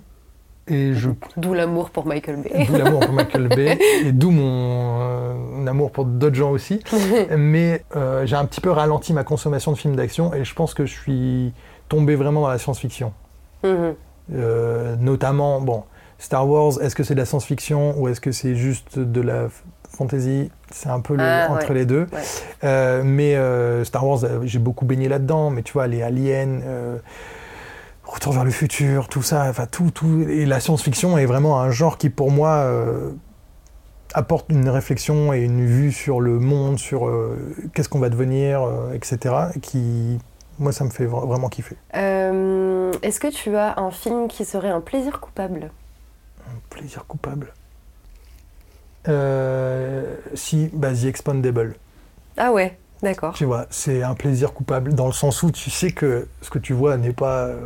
[0.67, 2.65] Et je D'où l'amour pour Michael Bay.
[2.67, 6.79] D'où l'amour pour Michael Bay et d'où mon euh, amour pour d'autres gens aussi.
[7.35, 7.83] Mais
[8.25, 10.93] j'ai un petit peu ralenti ma consommation de films d'action et je pense que je
[10.93, 11.53] suis
[11.89, 13.13] tombé vraiment dans la science-fiction.
[13.63, 13.95] Mhm.
[14.99, 15.83] Notamment, bon,
[16.19, 19.49] Star Wars, est-ce que c'est de la science-fiction ou est-ce que c'est juste de la
[19.95, 21.73] fantasy C'est un peu le- Ah, entre ouais.
[21.75, 22.07] les deux.
[22.11, 22.21] Ouais.
[22.63, 25.49] Euh, mais euh, Star Wars, euh, j'ai beaucoup baigné là-dedans.
[25.49, 26.97] Mais tu vois, les aliens, euh,
[28.05, 30.25] Retour vers le futur, tout ça, enfin tout, tout.
[30.29, 32.67] Et la science-fiction est vraiment un genre qui, pour moi,
[34.13, 37.09] apporte une réflexion et une vue sur le monde, sur
[37.73, 38.61] qu'est-ce qu'on va devenir,
[38.93, 39.35] etc.
[39.61, 40.19] Qui,
[40.59, 41.77] moi, ça me fait vra- vraiment kiffer.
[41.95, 45.71] Euh, Est-ce que tu as un film qui serait un plaisir coupable?
[46.69, 47.53] Plaisir coupable?
[49.07, 51.75] Euh, si, bah, The Expandable.
[52.37, 53.33] Ah ouais, d'accord.
[53.33, 56.59] Tu vois, c'est un plaisir coupable dans le sens où tu sais que ce que
[56.59, 57.65] tu vois n'est pas, euh,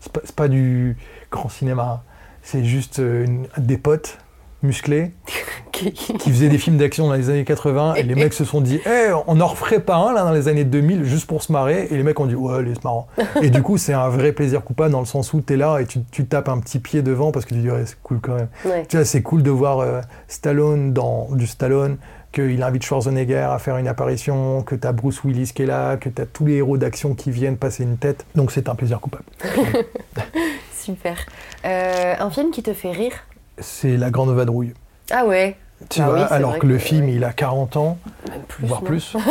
[0.00, 0.96] c'est pas, pas du
[1.30, 2.02] grand cinéma.
[2.42, 4.18] C'est juste euh, une- des potes
[4.62, 5.12] musclés
[5.72, 8.80] qui faisaient des films d'action dans les années 80 et les mecs se sont dit,
[8.86, 11.88] Eh, on en referait pas un là dans les années 2000 juste pour se marrer
[11.90, 13.08] et les mecs ont dit ouais, c'est marrant.
[13.42, 15.86] et du coup, c'est un vrai plaisir coupable dans le sens où t'es là et
[15.86, 18.34] tu, tu tapes un petit pied devant parce que tu dis ouais, c'est cool quand
[18.34, 18.48] même.
[18.64, 18.86] Ouais.
[18.88, 21.98] Tu vois, c'est cool de voir euh, Stallone dans du Stallone,
[22.32, 26.08] qu'il invite Schwarzenegger à faire une apparition, que t'as Bruce Willis qui est là, que
[26.08, 28.24] t'as tous les héros d'action qui viennent passer une tête.
[28.34, 29.24] Donc c'est un plaisir coupable.
[30.74, 31.16] Super.
[31.64, 33.12] Euh, un film qui te fait rire?
[33.58, 34.74] C'est la grande vadrouille.
[35.10, 35.56] Ah ouais.
[35.90, 37.98] Tu Ah vois, oui, alors que le film, il a 40 ans,
[38.30, 38.66] Même plus.
[38.66, 39.14] voire non plus.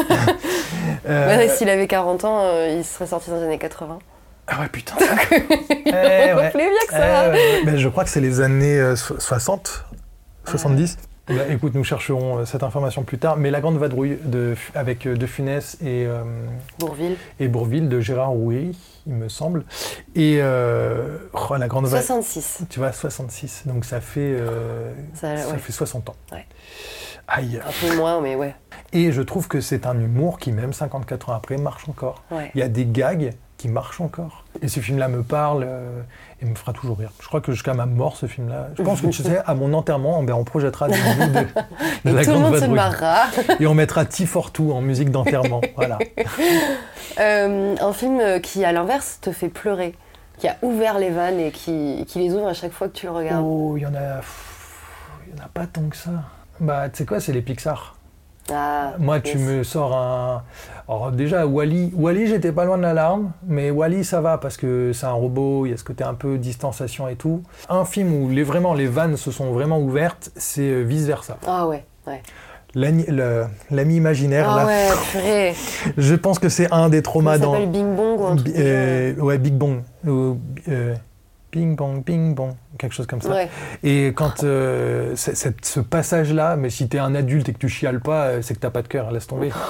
[1.08, 4.00] Euh, Ouais, S'il avait 40 ans, euh, il serait sorti dans les années 80.
[4.48, 4.96] Ah ouais, putain.
[5.86, 6.50] Eh ouais.
[6.52, 7.32] Plus vieux que Eh ça.
[7.66, 9.86] Ben, je crois que c'est les années euh, so- 60,
[10.46, 10.98] 70.
[11.28, 13.38] Bah, écoute, nous chercherons euh, cette information plus tard.
[13.38, 16.22] Mais La Grande Vadrouille de, avec euh, De Funès et, euh,
[16.80, 17.16] Bourville.
[17.40, 18.72] et Bourville de Gérard Rouet,
[19.08, 19.66] il me semble.
[20.16, 22.06] Et euh, oh, La Grande Vadrouille.
[22.24, 22.64] 66.
[22.70, 23.64] Tu vois, 66.
[23.68, 25.58] Donc ça fait, euh, Ça, ça ouais.
[25.58, 26.16] fait 60 ans.
[26.32, 26.46] Ouais.
[27.28, 27.60] Aïe.
[27.66, 28.56] Un peu moins, mais ouais.
[28.94, 32.24] Et je trouve que c'est un humour qui, même 54 ans après, marche encore.
[32.32, 32.52] ouais.
[32.56, 33.34] Il y a des gags
[33.66, 34.44] qui marchent encore.
[34.62, 36.02] Et ce film-là me parle euh,
[36.40, 37.10] et me fera toujours rire.
[37.20, 38.70] Je crois que jusqu'à ma mort, ce film-là.
[38.78, 42.10] Je pense que tu sais, à mon enterrement, ben, on projettera des bouts de, de
[42.10, 43.64] Et la tout le monde se.
[43.64, 45.62] Et on mettra T for Two en musique d'enterrement.
[45.76, 45.98] voilà.
[47.20, 49.96] Euh, un film qui, à l'inverse, te fait pleurer.
[50.38, 53.06] Qui a ouvert les vannes et qui, qui les ouvre à chaque fois que tu
[53.06, 53.44] le regardes.
[53.44, 54.22] Oh, il y en a.
[55.26, 56.12] Il y en a pas tant que ça.
[56.60, 57.95] Bah, tu sais quoi, c'est les Pixar.
[58.52, 60.44] Ah, Moi, tu me sors un.
[60.88, 64.56] Alors, déjà, Wally, Wally j'étais pas loin de la larme, mais Wally, ça va parce
[64.56, 67.42] que c'est un robot, il y a ce côté un peu distanciation et tout.
[67.70, 71.38] Un film où les, vraiment les vannes se sont vraiment ouvertes, c'est euh, Vice Versa.
[71.48, 72.22] Ah ouais, ouais.
[72.76, 75.54] L'ami imaginaire, Ah là, ouais, purée.
[75.98, 77.54] je pense que c'est un des traumas Ça dans.
[77.54, 79.82] s'appelle Bing Bong ou un truc euh, ouais, Big Bang.
[80.06, 80.38] Ou,
[80.70, 80.94] euh,
[81.56, 83.30] Bing Bang, Bing Bang, quelque chose comme ça.
[83.30, 83.50] Ouais.
[83.82, 88.26] Et quand euh, ce passage-là, mais si t'es un adulte et que tu chiales pas,
[88.26, 89.52] euh, c'est que t'as pas de cœur, laisse tomber.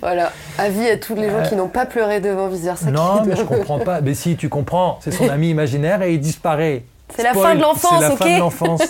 [0.00, 2.90] Voilà, avis à tous les gens qui n'ont pas pleuré devant versa.
[2.90, 4.00] non, mais je comprends pas.
[4.00, 6.84] Mais si, tu comprends, c'est son ami imaginaire et il disparaît.
[7.14, 8.82] C'est la fin de l'enfance, C'est la fin de l'enfance.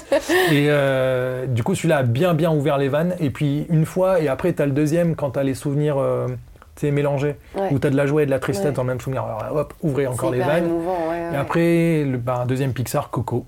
[0.52, 3.16] Et euh, du coup, celui-là a bien, bien ouvert les vannes.
[3.18, 5.96] Et puis, une fois, et après, t'as le deuxième quand t'as les souvenirs,
[6.88, 7.36] tu.
[7.54, 7.68] Ouais.
[7.72, 9.22] Où t'as de la joie et de la tristesse dans le même souvenir.
[9.24, 10.64] Alors, hop, ouvrez encore les vannes.
[10.66, 10.96] émouvant,
[11.32, 13.44] Et après, le, bah, un deuxième Pixar, Coco.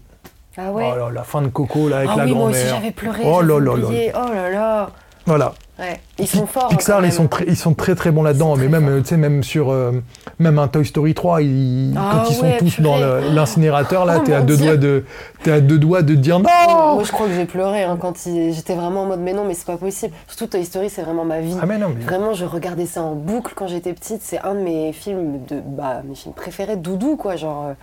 [0.59, 2.59] Ah ouais Oh là, la fin de Coco, là, avec Ah la oui, moi aussi
[2.61, 2.74] grand-mère.
[2.76, 3.22] j'avais pleuré.
[3.24, 3.89] Oh là là là.
[4.14, 4.91] Oh là là.
[5.24, 5.55] Voilà.
[5.79, 5.99] Ouais.
[6.18, 6.66] Ils sont forts.
[6.66, 9.03] hein, Pixar, ils sont, très, ils sont très très bons là-dedans, mais même, forts.
[9.03, 9.93] tu sais, même sur euh,
[10.39, 12.97] même un Toy Story 3, ils- Ah quand ils sont ouais, tous dans
[13.33, 15.05] l'incinérateur, là, Oh t'es à deux doigts de,
[15.43, 16.49] t'es à deux doigts de dire non.
[16.95, 19.45] Moi je crois que j'ai pleuré hein, quand il- j'étais vraiment en mode mais non
[19.47, 20.12] mais c'est pas possible.
[20.29, 21.57] Surtout Toy Story c'est vraiment ma vie.
[21.61, 24.20] Ah mais non, mais Vraiment je regardais ça en boucle quand j'étais petite.
[24.23, 27.64] C'est un de mes films de bah mes films préférés doudou quoi genre.
[27.68, 27.75] euh,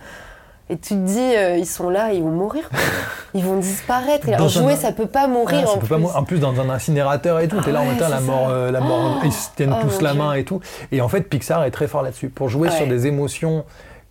[0.70, 2.68] Et tu te dis euh, ils sont là ils vont mourir.
[3.34, 4.28] Ils vont disparaître.
[4.28, 5.88] Et Dans un jouet un- ça peut pas mourir Ah, ça en peut plus.
[5.88, 8.04] pas mou- en plus dans un incinérateur et tout, t'es là en Ah même temps
[8.06, 10.18] ouais, la mort, euh, la mort, Oh ils se tiennent Oh tous la Dieu.
[10.18, 10.60] main et tout.
[10.90, 12.76] Et en fait, Pixar est très fort là-dessus pour jouer Ouais.
[12.76, 13.64] sur des émotions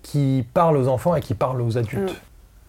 [0.04, 2.12] qui parlent aux enfants et qui parlent aux adultes.
[2.12, 2.16] Mm.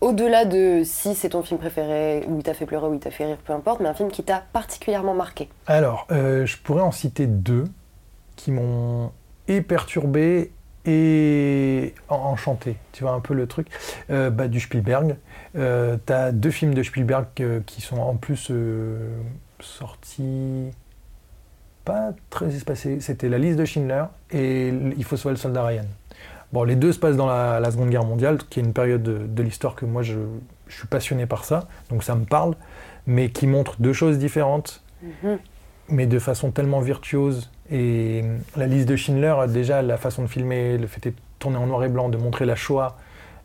[0.01, 3.11] Au-delà de si c'est ton film préféré, ou il t'a fait pleurer, ou il t'a
[3.12, 5.49] fait rire, peu importe, mais un film qui t'a particulièrement marqué.
[5.68, 7.64] Alors, euh, je pourrais en citer deux
[8.34, 9.12] qui m'ont
[9.47, 10.51] et perturbé
[10.87, 12.76] et en- enchanté.
[12.93, 13.68] Tu vois un peu le truc.
[14.11, 15.16] Euh, bah, du Spielberg.
[15.57, 19.11] Euh, T'as deux films de Spielberg euh, qui sont en plus euh,
[19.61, 20.70] sortis
[21.85, 23.01] pas très espacés.
[23.01, 25.85] C'était La liste de Schindler et Il faut sauver le soldat Ryan.
[26.53, 29.03] Bon, les deux se passent dans la, la Seconde Guerre mondiale, qui est une période
[29.03, 30.18] de, de l'histoire que moi je,
[30.66, 32.55] je suis passionné par ça, donc ça me parle,
[33.07, 35.39] mais qui montre deux choses différentes Mhm.
[35.89, 37.51] mais de façon tellement virtuose.
[37.71, 38.25] Et
[38.57, 41.85] la liste de Schindler, déjà, la façon de filmer, le fait de tourner en noir
[41.85, 42.97] et blanc, de montrer la Shoah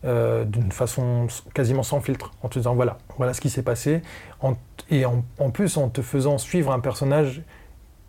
[0.03, 4.01] euh, d'une façon quasiment sans filtre, en te disant voilà, voilà ce qui s'est passé.
[4.41, 4.55] En-
[4.91, 7.41] et en, en plus, en te faisant suivre un personnage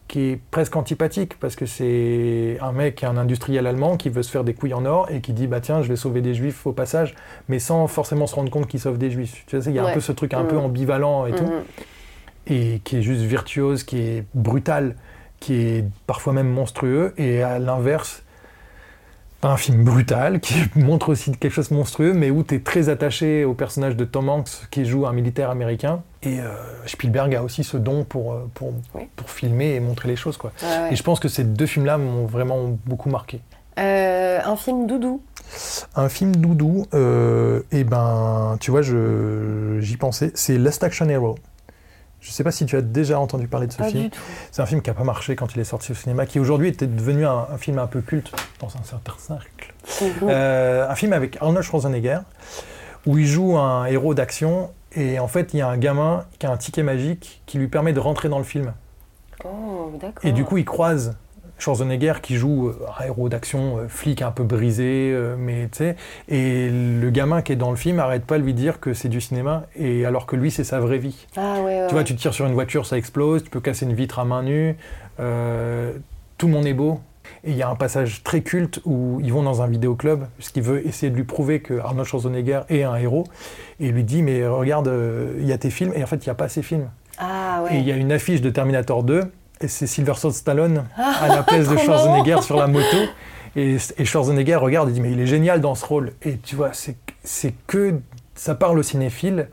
[0.08, 4.30] qui est presque antipathique, parce que c'est un mec, un industriel allemand qui veut se
[4.30, 6.66] faire des couilles en or et qui dit bah tiens, je vais sauver des juifs
[6.66, 7.14] au passage,
[7.48, 9.44] mais sans forcément se rendre compte qu'il sauve des juifs.
[9.46, 10.48] Tu sais, il y a un peu ce truc un Mhm.
[10.48, 11.62] peu ambivalent et tout Mhm.
[12.46, 14.94] et qui est juste virtuose, qui est brutal,
[15.40, 18.22] qui est parfois même monstrueux, et à l'inverse,
[19.42, 22.88] un film brutal qui montre aussi quelque chose de monstrueux, mais où tu es très
[22.88, 26.02] attaché au personnage de Tom Hanks qui joue un militaire américain.
[26.24, 26.48] Et euh,
[26.86, 29.02] Spielberg a aussi ce don pour, euh, pour, Oui.
[29.14, 30.36] pour filmer et montrer les choses.
[30.36, 30.52] Quoi.
[30.62, 30.92] Ouais.
[30.92, 33.40] Et je pense que ces deux films-là m'ont vraiment beaucoup marqué.
[33.78, 35.22] Euh, un film doudou.
[35.94, 41.36] Un film doudou, euh, et ben, tu vois, je- j'y pensais, c'est Last Action Hero.
[42.26, 44.10] Je sais pas si tu as déjà entendu parler de ce Pas film.
[44.50, 46.68] C'est un film qui n'a pas marché quand il est sorti au cinéma, qui aujourd'hui
[46.68, 49.72] était devenu un, un film un peu culte dans un certain cercle.
[50.00, 50.08] Mhm.
[50.28, 52.18] Euh, un film avec Arnold Schwarzenegger,
[53.06, 56.46] où il joue un héros d'action, et en fait, il y a un gamin qui
[56.46, 58.72] a un ticket magique qui lui permet de rentrer dans le film.
[59.44, 60.24] Oh, d'accord.
[60.24, 61.16] Et du coup, il croise
[61.58, 65.78] Schwarzenegger qui joue euh, un héros d'action, euh, flic un peu brisé, euh, mais tu
[65.78, 65.96] sais,
[66.28, 69.08] et le gamin qui est dans le film arrête pas de lui dire que c'est
[69.08, 71.26] du cinéma, et alors que lui, c'est sa vraie vie.
[71.36, 71.86] Ah ouais, ouais.
[71.86, 72.04] Tu vois, ouais.
[72.04, 74.76] tu tires sur une voiture, ça explose, tu peux casser une vitre à main nue,
[75.20, 75.92] euh,
[76.38, 77.00] tout le monde est beau.
[77.42, 80.62] Et il y a un passage très culte où ils vont dans un vidéoclub, puisqu'il
[80.62, 83.24] veut essayer de lui prouver que Arnold Schwarzenegger est un héros,
[83.80, 86.24] et il lui dit, mais regarde, euh, il y a tes films, et en fait,
[86.24, 86.88] il n'y a pas ces films.
[87.18, 89.22] Ah Et il y a une affiche de Terminator 2,
[89.60, 92.96] et c'est Sylvester Stallone à la place de Schwarzenegger sur la moto.
[93.56, 96.12] Et, et Schwarzenegger regarde et dit mais il est génial dans ce rôle.
[96.22, 98.00] Et tu vois, c'est que
[98.34, 99.48] ça parle aux cinéphiles,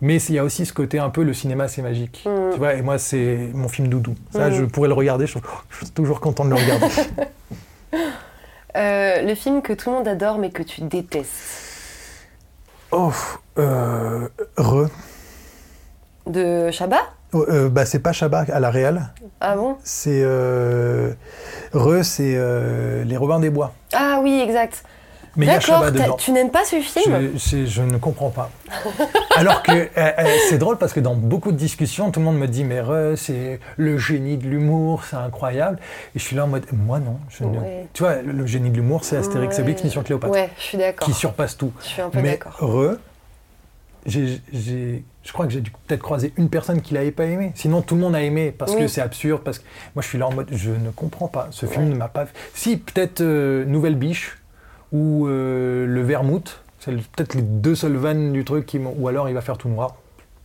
[0.00, 2.24] mais il y a aussi ce côté un peu le cinéma c'est magique.
[2.26, 2.50] Mm.
[2.52, 4.14] Tu vois, et moi c'est mon film doudou.
[4.32, 4.54] Ça, Mm.
[4.54, 5.26] je pourrais le regarder.
[5.26, 5.38] Je,
[5.70, 6.86] je suis toujours content de le regarder.
[8.76, 12.26] Euh, le film que tout le monde adore mais que tu détestes.
[12.92, 13.10] oh,
[13.58, 14.28] euh,
[14.58, 14.88] re.
[16.26, 17.00] De Chabat
[17.34, 19.12] euh, bah c'est pas Shabak à la Real.
[19.40, 19.76] Ah bon?
[19.84, 21.12] C'est euh,
[21.72, 23.72] re, c'est euh, les Robins des Bois.
[23.94, 24.82] Ah oui, exact.
[25.36, 26.16] Mais il y a Chabat dedans.
[26.16, 27.30] tu n'aimes pas ce film?
[27.34, 28.50] Je, je- je ne comprends pas.
[29.36, 29.88] Alors que
[30.48, 33.16] c'est drôle parce que dans beaucoup de discussions, tout le monde me dit mais Re,
[33.16, 35.78] c'est le génie de l'humour, c'est incroyable.
[36.16, 37.18] Et je suis là en mode moi non.
[37.28, 37.58] Je ne-.
[37.92, 39.62] Tu vois, le, génie de l'humour, c'est Astérix Ouais.
[39.62, 41.06] Obélix Mission Cléopâtre, Ouais, je suis d'accord.
[41.06, 41.72] qui surpasse tout.
[41.82, 42.56] Je suis un peu Mais d'accord.
[42.60, 42.96] Re,
[44.08, 47.52] j'ai- j'ai- je crois que j'ai dû peut-être croiser une personne qui l'avait pas aimé.
[47.54, 48.88] Sinon, tout le monde a aimé parce que Oui.
[48.88, 49.42] c'est absurde.
[49.44, 51.48] Parce que moi, je suis là en mode, je ne comprends pas.
[51.50, 52.26] Ce film ne m'a pas.
[52.54, 54.38] Si peut-être euh, Nouvelle Biche
[54.92, 58.94] ou euh, le Vermouth, c'est peut-être les deux seules vannes du truc qui m'ont.
[58.98, 59.96] Ou alors, il va faire tout noir.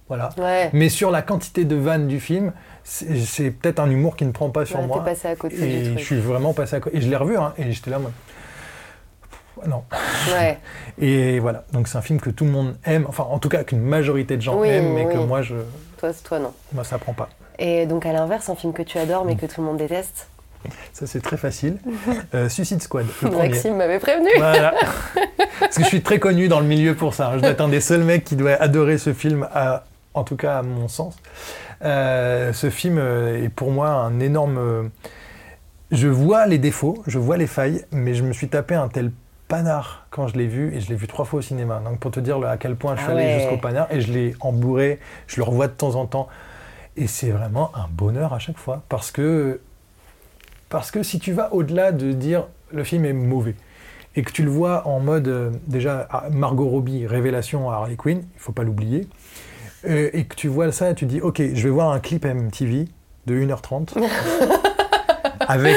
[0.10, 0.30] Voilà.
[0.38, 0.70] Ouais.
[0.74, 2.52] Mais sur la quantité de vannes du film,
[2.84, 5.04] c'est c'est peut-être un humour qui ne prend pas sur Ouais, moi.
[5.04, 6.98] Passé à côté Et du je suis vraiment passé à côté.
[6.98, 8.12] Et je l'ai revu, hein, et j'étais là, moi.
[9.68, 9.84] Non.
[10.34, 10.58] Ouais.
[11.02, 11.64] Et voilà.
[11.74, 14.36] Donc c'est un film que tout le monde aime, enfin en tout cas qu'une majorité
[14.38, 15.56] de gens Oui, aiment, mais que moi, je,
[15.98, 16.54] Toi, toi, non.
[16.74, 17.30] moi ça prend pas.
[17.60, 19.28] Et donc, à l'inverse, un film que tu adores Mm.
[19.28, 20.28] mais que tout le monde déteste.
[20.94, 21.78] Ça c'est très facile.
[22.34, 23.30] Euh, Suicide Squad, le.
[23.30, 24.30] Maxime m'avait prévenu.
[24.38, 24.74] Voilà.
[25.60, 27.28] Parce que je suis très connu dans le milieu pour ça.
[27.28, 27.34] hein.
[27.36, 29.84] Je dois être un des seuls mecs qui doit adorer ce film, à-
[30.16, 31.16] en tout cas à mon sens.
[31.84, 34.90] Euh, ce film euh, est pour moi un énorme.
[35.92, 39.12] Je vois les défauts, je vois les failles, mais je me suis tapé un tel
[39.48, 41.82] panard quand je l'ai vu, et je l'ai vu trois fois au cinéma.
[41.84, 43.40] Donc pour te dire à quel point je suis Ah allé ouais.
[43.40, 46.28] jusqu'au panard, et je l'ai embourré, je le revois de temps en temps.
[46.96, 49.60] Et c'est vraiment un bonheur à chaque fois, parce que,
[50.70, 53.56] parce que si tu vas au-delà de dire le film est mauvais,
[54.16, 57.96] et que tu le vois en mode, euh, déjà, ah, Margot Robbie, révélation à Harley
[57.96, 59.08] Quinn, il faut pas l'oublier,
[59.90, 62.26] euh, et que tu vois ça et tu dis, ok, je vais voir un clip
[62.26, 62.88] MTV
[63.26, 63.94] de 1h30,
[65.54, 65.76] avec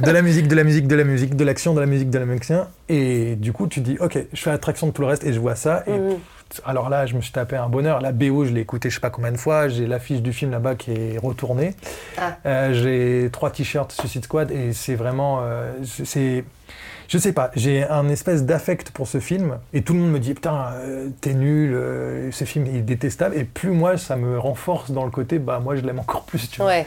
[0.00, 2.18] de la musique, de la musique, de la musique, de l'action, de la musique, de
[2.18, 2.52] la musique,
[2.88, 5.40] et du coup tu dis, ok, je fais attraction de tout le reste, et je
[5.40, 6.16] vois ça, et Mhm.
[6.64, 8.00] alors là, je me suis tapé un bonheur.
[8.00, 9.68] La BO, je l'ai écouté je sais pas combien de fois.
[9.68, 11.74] J'ai l'affiche du film là-bas qui est retournée.
[12.16, 12.36] Ah.
[12.46, 15.40] Euh, j'ai trois t-shirts Suicide Squad et c'est vraiment.
[15.42, 15.72] euh,
[16.04, 16.44] c'est-.
[17.10, 20.18] Je sais pas, j'ai un espèce d'affect pour ce film et tout le monde me
[20.18, 23.34] dit Putain, euh, t'es nul, euh, ce film est détestable.
[23.34, 26.50] Et plus moi, ça me renforce dans le côté Bah, moi, je l'aime encore plus,
[26.50, 26.66] tu vois.
[26.70, 26.86] Ouais.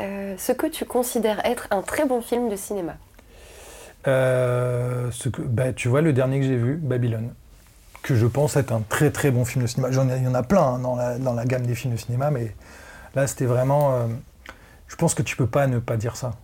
[0.00, 2.94] Euh, ce que tu considères être un très bon film de cinéma.
[4.06, 7.32] Euh, ce que, bah, tu vois, le dernier que j'ai vu, Babylone,
[8.02, 9.90] que je pense être un très très bon film de cinéma.
[9.90, 11.94] J'en ai- il y en a plein hein, dans, la, dans la gamme des films
[11.94, 12.54] de cinéma, mais
[13.16, 13.94] là c'était vraiment.
[13.94, 14.06] euh,
[14.86, 16.34] je pense que tu peux pas ne pas dire ça,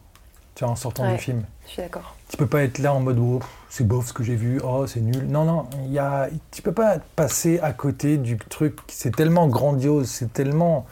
[0.56, 1.12] tu vois, en sortant Ouais.
[1.14, 1.44] du film.
[1.66, 2.16] Je suis d'accord.
[2.28, 3.38] Tu peux pas être là en mode oh,
[3.68, 5.24] c'est bof ce que j'ai vu, oh c'est nul.
[5.28, 8.76] Non, non, y a, tu peux pas passer à côté du truc.
[8.88, 10.84] C'est tellement grandiose, c'est tellement.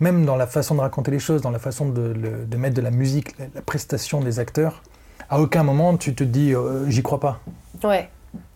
[0.00, 2.14] Même dans la façon de raconter les choses, dans la façon de,
[2.56, 4.82] mettre de la musique, la, la prestation des acteurs,
[5.30, 7.40] à aucun moment tu te dis euh, j'y crois pas.
[7.82, 8.08] Ouais.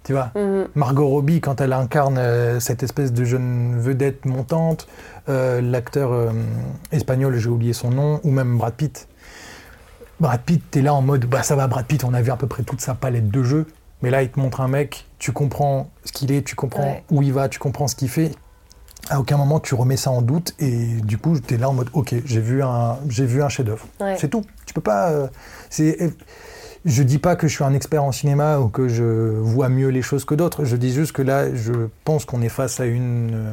[0.04, 0.30] Tu vois?
[0.34, 0.68] Mhm.
[0.74, 4.86] Margot Robbie, quand elle incarne euh, cette espèce de jeune vedette montante,
[5.28, 6.30] euh, l'acteur euh,
[6.92, 9.08] espagnol, j'ai oublié son nom, ou même Brad Pitt.
[10.18, 12.36] Brad Pitt, t'es là en mode, bah ça va, Brad Pitt, on a vu à
[12.36, 13.66] peu près toute sa palette de jeux,
[14.02, 17.04] mais là il te montre un mec, tu comprends ce qu'il est, tu comprends Ouais.
[17.10, 18.32] où il va, tu comprends ce qu'il fait.
[19.08, 21.88] À aucun moment tu remets ça en doute et du coup t'es là en mode,
[21.94, 23.86] ok, j'ai vu un, j'ai vu un chef-d'œuvre.
[24.00, 24.16] Ouais.
[24.18, 24.44] C'est tout.
[24.66, 25.10] Tu peux pas.
[25.10, 25.26] euh,
[25.68, 26.12] c'est.
[26.84, 29.04] Je dis pas que je suis un expert en cinéma ou que je
[29.38, 30.64] vois mieux les choses que d'autres.
[30.64, 31.72] Je dis juste que là, je
[32.04, 33.52] pense qu'on est face à une, euh,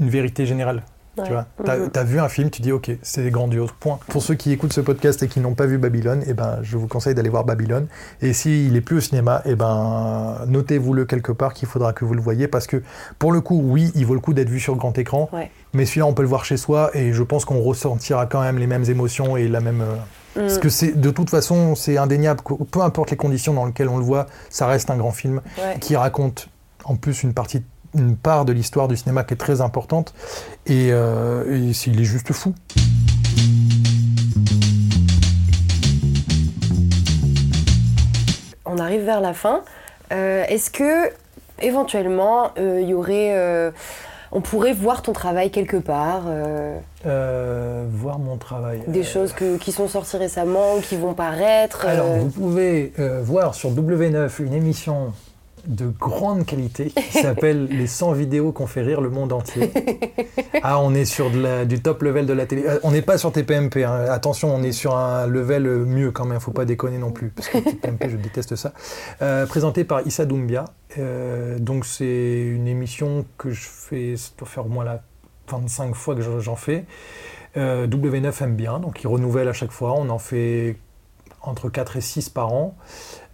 [0.00, 0.82] une vérité générale.
[1.18, 1.24] Ouais.
[1.26, 1.90] Tu vois, t'as Mhm.
[1.94, 3.70] as vu un film, tu dis ok, c'est grandiose.
[3.80, 3.98] Point.
[4.08, 6.76] Pour ceux qui écoutent ce podcast et qui n'ont pas vu Babylone, eh ben, je
[6.76, 7.86] vous conseille d'aller voir Babylone.
[8.22, 12.14] Et s'il est plus au cinéma, eh ben, notez-vous-le quelque part qu'il faudra que vous
[12.14, 12.82] le voyez parce que
[13.18, 15.28] pour le coup, oui, il vaut le coup d'être vu sur grand écran.
[15.32, 15.50] Ouais.
[15.74, 18.58] Mais celui-là, on peut le voir chez soi et je pense qu'on ressentira quand même
[18.58, 19.80] les mêmes émotions et la même.
[19.82, 19.94] euh,
[20.36, 20.42] Mhm.
[20.46, 22.40] parce que c'est de toute façon, c'est indéniable.
[22.70, 25.78] Peu importe les conditions dans lesquelles on le voit, ça reste un grand film Ouais.
[25.80, 26.48] qui raconte
[26.84, 27.62] en plus une partie,
[27.94, 30.14] une part de l'histoire du cinéma qui est très importante.
[30.66, 32.54] Et, euh, et s'il est juste fou.
[38.64, 39.62] On arrive vers la fin.
[40.12, 41.10] Euh, Est-ce que
[41.60, 43.70] éventuellement euh, il y aurait, euh,
[44.30, 46.76] on pourrait voir ton travail quelque part, euh,
[47.06, 48.82] Euh, voir mon travail.
[48.86, 51.86] des Euh, choses que- qui sont sorties récemment ou qui vont paraître.
[51.86, 55.12] Alors, euh, vous pouvez euh, voir sur W9 une émission
[55.68, 59.70] de grande qualité qui s'appelle Les 100 vidéos qu'on fait rire le monde entier.
[60.64, 62.64] Ah, on est sur de la- du top level de la télé.
[62.66, 63.84] Euh, on n'est pas sur TPMP.
[63.84, 64.06] hein.
[64.10, 66.40] Attention, on est sur un level euh, mieux quand même.
[66.40, 67.28] Faut pas déconner non plus.
[67.30, 68.72] Parce que TPMP, je déteste ça.
[69.22, 70.64] Euh, présenté par Issa Doumbia.
[70.98, 75.02] Euh, donc, c'est une émission que je fais, ça doit faire au moins la
[75.48, 76.84] 25 fois que j'en- j'en fais.
[77.56, 79.92] Euh, W9 aime bien, donc il renouvelle à chaque fois.
[79.96, 80.76] On en fait
[81.42, 82.76] entre 4 et 6 par an.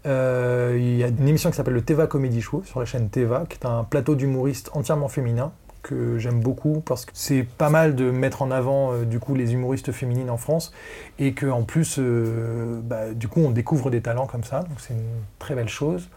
[0.07, 3.09] Euh, il y a une émission qui s'appelle le Teva Comedy Show sur la chaîne
[3.09, 5.52] Teva, qui est un plateau d'humoristes entièrement féminin
[5.82, 9.34] que j'aime beaucoup parce que c'est pas mal de mettre en avant euh, du coup
[9.34, 10.72] les humoristes féminines en France
[11.18, 14.78] et que en plus euh, bah, du coup on découvre des talents comme ça donc
[14.80, 15.02] c'est une
[15.38, 16.09] très belle chose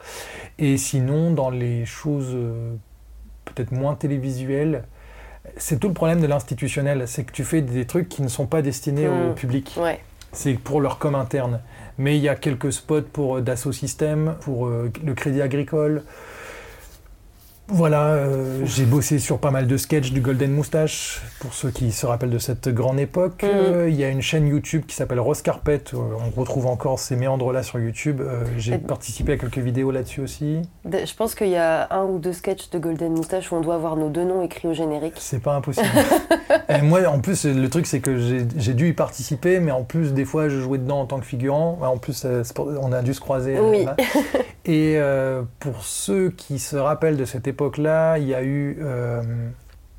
[0.58, 2.34] et sinon dans les choses
[3.44, 4.84] peut-être moins télévisuelles
[5.58, 8.46] c'est tout le problème de l'institutionnel c'est que tu fais des trucs qui ne sont
[8.48, 9.36] pas destinés au Mm.
[9.36, 10.00] public Ouais.
[10.32, 11.60] c'est pour leur com interne.
[11.98, 16.04] Mais il y a quelques spots pour euh, Dassault Systèmes, pour euh, le Crédit Agricole.
[17.70, 21.92] Voilà, euh, j'ai bossé sur pas mal de sketchs du Golden Moustache, pour ceux qui
[21.92, 23.44] se rappellent de cette grande époque.
[23.44, 23.50] Mhm.
[23.54, 26.98] Euh, Il y a une chaîne YouTube qui s'appelle Rose Carpet, euh, on retrouve encore
[27.00, 28.22] ces méandres-là sur YouTube.
[28.58, 30.62] J'ai Et- participé à quelques vidéos là-dessus aussi.
[30.86, 33.76] Je pense qu'il y a un ou deux sketchs de Golden Moustache où on doit
[33.76, 35.16] avoir nos deux noms écrits au générique.
[35.18, 35.88] C'est pas impossible.
[36.70, 40.14] Et moi, en plus, le truc, c'est que j'ai dû y participer, mais en plus,
[40.14, 41.78] des fois, je jouais dedans en tant que figurant.
[41.82, 42.26] En plus,
[42.82, 43.60] on a dû se croiser.
[43.60, 43.86] Oui.
[44.68, 49.22] Et euh, pour ceux qui se rappellent de cette époque-là, il y a eu, euh,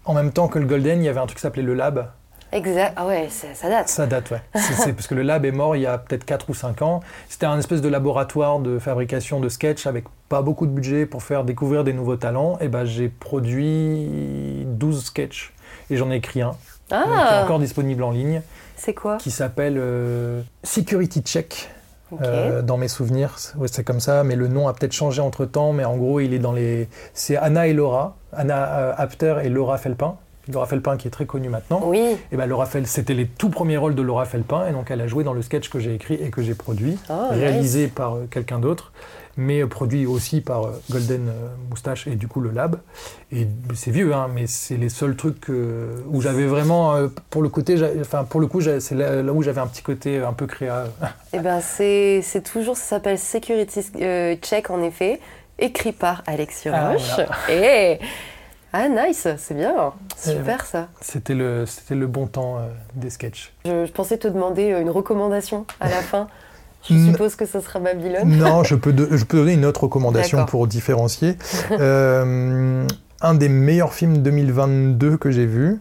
[0.05, 2.11] en même temps que le Golden, il y avait un truc qui s'appelait le Lab.
[2.53, 2.95] Exact.
[2.97, 3.89] Ah ouais, ça, ça date.
[3.89, 4.43] Ça date, ouais.
[4.55, 7.01] C'est- parce que le Lab est mort il y a peut-être 4 ou 5 ans.
[7.29, 11.23] C'était un espèce de laboratoire de fabrication de sketch avec pas beaucoup de budget pour
[11.23, 12.59] faire découvrir des nouveaux talents.
[12.61, 15.53] Et ben, j'ai produit 12 sketchs.
[15.91, 16.53] Et j'en ai écrit un,
[16.89, 18.41] qui est Ah, encore disponible en ligne,
[18.77, 19.17] c'est quoi?
[19.19, 21.71] Qui s'appelle euh, Security Check.
[22.23, 25.21] Euh, dans mes souvenirs, c'est- ouais, c'est comme ça, mais le nom a peut-être changé
[25.21, 25.73] entre temps.
[25.73, 26.89] Mais en gros, il est dans les.
[27.15, 30.17] C'est Anna et Laura, Anna euh, Apter et Laura Felpin.
[30.51, 31.83] Laura Felpin qui est très connue maintenant.
[31.85, 32.17] Oui.
[32.33, 35.03] Et ben Laura Fel, c'était les tout premiers rôles de Laura Felpin, et donc elle
[35.03, 37.93] a joué dans le sketch que j'ai écrit et que j'ai produit, Oh, réalisé nice.
[37.95, 38.93] par euh, quelqu'un d'autre,
[39.39, 42.81] mais produit aussi par euh, Golden euh, Moustache et du coup le Lab.
[43.33, 47.49] Et c'est vieux, hein, mais c'est les seuls trucs où j'avais vraiment, euh, pour le
[47.49, 50.47] côté, enfin pour le coup, c'est là, là où j'avais un petit côté un peu
[50.47, 50.85] créa.
[51.33, 53.83] Eh ben, c'est toujours, ça s'appelle Security
[54.43, 55.21] Check en effet,
[55.59, 57.03] écrit par Alexis Ah, Roche.
[57.15, 57.31] voilà.
[57.51, 58.01] Et
[58.73, 60.89] ah nice, c'est bien, super Euh, ça.
[61.01, 63.53] C'était le, c'était le bon temps euh, des sketchs.
[63.65, 66.27] Je, je pensais te demander une recommandation à la fin.
[66.89, 67.11] Je Mm.
[67.13, 68.29] suppose que ça sera Babylone.
[68.37, 71.37] Non, je peux, de- je peux donner une autre recommandation pour différencier.
[71.73, 72.87] Euh,
[73.21, 75.81] un des meilleurs films 2022 que j'ai vu.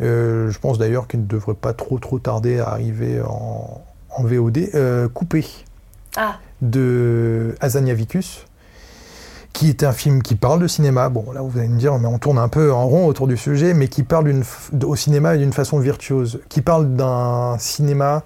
[0.00, 3.80] euh, je pense d'ailleurs qu'il ne devrait pas trop trop tarder à arriver en,
[4.10, 4.70] en VOD.
[4.74, 5.46] euh, Coupé
[6.16, 8.44] Ah, de Azaniavicus,
[9.52, 11.08] qui est un film qui parle de cinéma.
[11.08, 13.36] Bon, là, vous allez me dire, mais on tourne un peu en rond autour du
[13.36, 14.32] sujet, mais qui parle
[14.84, 18.24] au cinéma d'une façon virtuose, qui parle d'un cinéma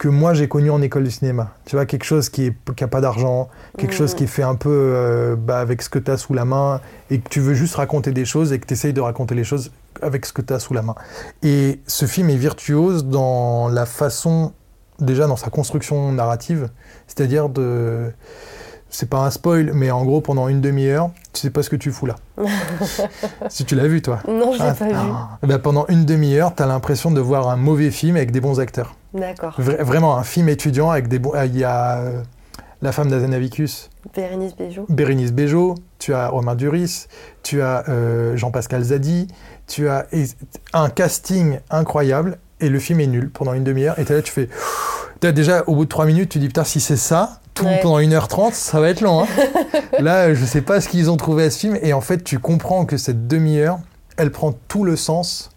[0.00, 1.50] que moi j'ai connu en école de cinéma.
[1.66, 4.70] Tu vois, quelque chose qui n'a pas d'argent, quelque chose qui est fait un peu
[4.72, 6.80] euh, bah, avec ce que tu as sous la main,
[7.10, 9.44] et que tu veux juste raconter des choses, et que tu essayes de raconter les
[9.44, 9.70] choses
[10.00, 10.94] avec ce que tu as sous la main.
[11.42, 14.52] Et ce film est virtuose dans la façon,
[15.00, 16.70] déjà dans sa construction narrative,
[17.06, 18.10] c'est-à-dire de.
[18.92, 21.76] C'est pas un spoil, mais en gros, pendant une demi-heure, tu sais pas ce que
[21.76, 22.16] tu fous là.
[23.50, 24.18] si tu l'as vu, toi.
[24.26, 24.92] non, je l'ai Ah, pas vu.
[24.96, 25.38] ah.
[25.42, 28.40] Eh ben, pendant une demi-heure, tu as l'impression de voir un mauvais film avec des
[28.40, 28.94] bons acteurs.
[29.14, 29.60] D'accord.
[29.60, 31.32] Vra- vraiment, un film étudiant avec des bons.
[31.34, 32.22] ah, Il y a euh,
[32.82, 34.86] la femme d'Azanavicus, Bérénice Bejo.
[34.88, 37.06] Bérénice Bejo, tu as Romain Duris,
[37.42, 39.26] tu as euh, Jean-Pascal Zadi,
[39.66, 40.06] tu as
[40.72, 43.98] un casting incroyable et le film est nul pendant une demi-heure.
[43.98, 44.48] Et là, tu fais.
[45.22, 47.80] Déjà, au bout de trois minutes, tu dis putain, si c'est ça, tout Ouais.
[47.82, 49.22] pendant 1h30, ça va être long.
[49.22, 49.26] hein.
[49.98, 51.78] là, je sais pas ce qu'ils ont trouvé à ce film.
[51.82, 53.80] Et en fait, tu comprends que cette demi-heure,
[54.16, 55.49] elle prend tout le sens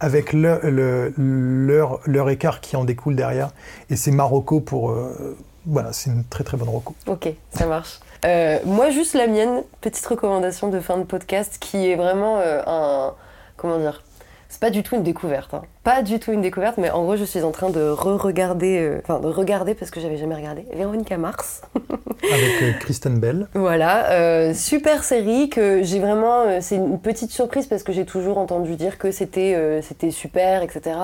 [0.00, 3.50] avec le- le- leur, écart qui en découle derrière.
[3.90, 4.90] Et c'est Marocco pour.
[4.90, 5.36] euh,
[5.66, 6.94] voilà, c'est une très très bonne Rocco.
[7.06, 7.98] Ok, ça marche.
[8.24, 12.62] Euh, moi, juste la mienne, petite recommandation de fin de podcast qui est vraiment euh,
[12.66, 13.14] un.
[13.56, 14.02] Comment dire
[14.56, 15.52] C'est pas du tout une découverte.
[15.52, 15.60] hein.
[15.84, 18.78] Pas du tout une découverte, mais en gros, je suis en train de re-regarder.
[18.78, 20.64] euh, Enfin, de regarder parce que j'avais jamais regardé.
[20.74, 21.60] Véronica Mars.
[22.32, 23.48] Avec euh, Kristen Bell.
[23.52, 26.58] Voilà, euh, super série que j'ai vraiment.
[26.62, 30.96] c'est une petite surprise parce que j'ai toujours entendu dire que c'était c'était super, etc.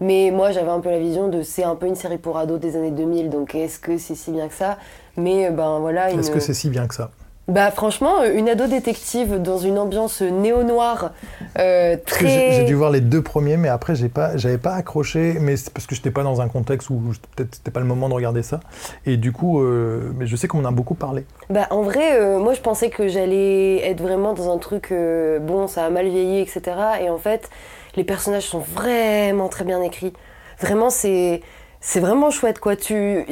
[0.00, 2.58] Mais moi, j'avais un peu la vision de c'est un peu une série pour ados
[2.58, 4.76] des années 2000, donc est-ce que c'est si bien que ça?
[5.16, 6.10] Mais ben voilà.
[6.10, 7.12] Est-ce que c'est si bien que ça?
[7.48, 11.12] Bah franchement, euh, une ado détective dans une ambiance néo-noire
[11.58, 12.64] euh, que j'ai très.
[12.64, 15.86] dû voir les deux premiers, mais après, j'ai pas, j'avais pas accroché, mais c'est parce
[15.86, 17.00] que j'étais pas dans un contexte où
[17.34, 18.60] peut-être c'était pas le moment de regarder ça.
[19.06, 21.24] Et du coup, euh, mais je sais qu'on en a beaucoup parlé.
[21.48, 24.92] Bah en vrai, euh, moi je pensais que j'allais être vraiment dans un truc
[25.40, 26.60] bon, ça a mal vieilli, etc.
[27.00, 27.48] Et en fait,
[27.96, 30.12] les personnages sont vraiment très bien écrits.
[30.60, 31.40] Vraiment, c'est
[31.80, 32.76] c'est vraiment chouette quoi.
[32.76, 33.24] Tu,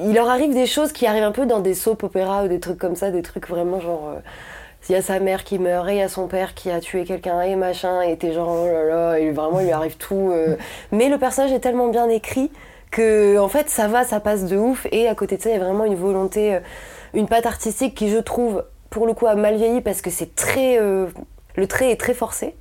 [0.00, 2.60] il leur arrive des choses qui arrivent un peu dans des soap opéras ou des
[2.60, 4.08] trucs comme ça, des trucs vraiment genre.
[4.16, 4.20] euh,
[4.88, 6.80] il y a sa mère qui meurt et il y a son père qui a
[6.80, 9.96] tué quelqu'un et machin et t'es genre oh là là et vraiment il lui arrive
[9.96, 10.56] tout euh.
[10.92, 12.50] mais le personnage est tellement bien écrit
[12.90, 15.52] que en fait ça va ça passe de ouf et à côté de ça il
[15.52, 16.60] y a vraiment une volonté euh,
[17.14, 20.34] une patte artistique qui je trouve pour le coup a mal vieilli parce que c'est
[20.34, 21.06] très euh,
[21.56, 22.56] le trait est très forcé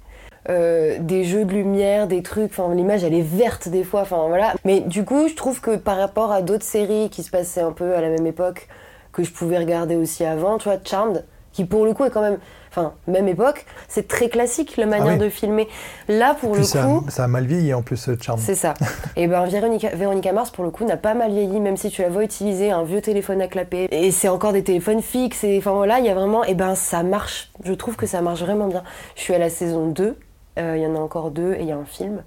[0.51, 4.25] Euh, des jeux de lumière, des trucs, enfin l'image elle est verte des fois, enfin
[4.27, 4.53] voilà.
[4.65, 7.71] Mais du coup je trouve que par rapport à d'autres séries qui se passaient un
[7.71, 8.67] peu à la même époque,
[9.13, 11.23] que je pouvais regarder aussi avant, tu vois, Charmed,
[11.53, 12.37] qui pour le coup est quand même,
[12.69, 15.25] enfin, même époque, c'est très classique la manière Ah oui.
[15.25, 15.67] de filmer.
[16.07, 18.39] Là, pour Puis le ça, coup, ça a mal vieilli en plus, ce charme.
[18.39, 18.73] c'est ça.
[19.17, 22.01] Et ben Véronica, Véronica Mars, pour le coup, n'a pas mal vieilli, même si tu
[22.03, 23.89] la vois utiliser un vieux téléphone à clapper.
[23.91, 25.43] Et c'est encore des téléphones fixes.
[25.43, 26.45] Et enfin voilà, il y a vraiment.
[26.45, 27.51] Et ben ça marche.
[27.65, 28.83] Je trouve que ça marche vraiment bien.
[29.17, 30.15] Je suis à la saison 2.
[30.59, 32.23] Euh, Il y en a encore deux et il y a un film.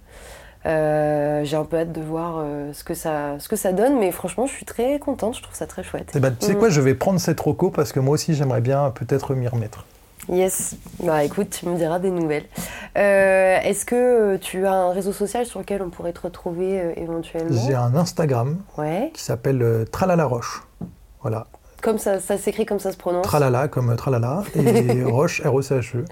[0.66, 3.98] Euh, J'ai un peu hâte de voir euh, ce, que ça, ce que ça donne,
[3.98, 5.36] mais franchement, je suis très contente.
[5.36, 6.10] Je trouve ça très chouette.
[6.14, 6.58] Eh ben, tu sais Mm.
[6.58, 9.84] quoi, je vais prendre cette roco parce que moi aussi j'aimerais bien peut-être m'y remettre.
[10.30, 10.76] Yes.
[11.02, 12.46] Bah écoute, tu me diras des nouvelles.
[12.96, 17.50] Euh, Est-ce que tu as un réseau social sur lequel on pourrait te retrouver éventuellement?
[17.66, 19.10] J'ai un Instagram Ouais.
[19.12, 20.62] qui s'appelle Tralala Roche.
[21.20, 21.46] Voilà,
[21.84, 23.26] Comme ça, ça s'écrit comme ça se prononce.
[23.26, 26.04] Tralala comme euh, Tralala et Roche R-O-C-H-E.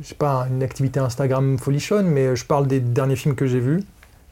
[0.00, 3.82] J'ai pas une activité Instagram folichonne, mais je parle des derniers films que j'ai vus.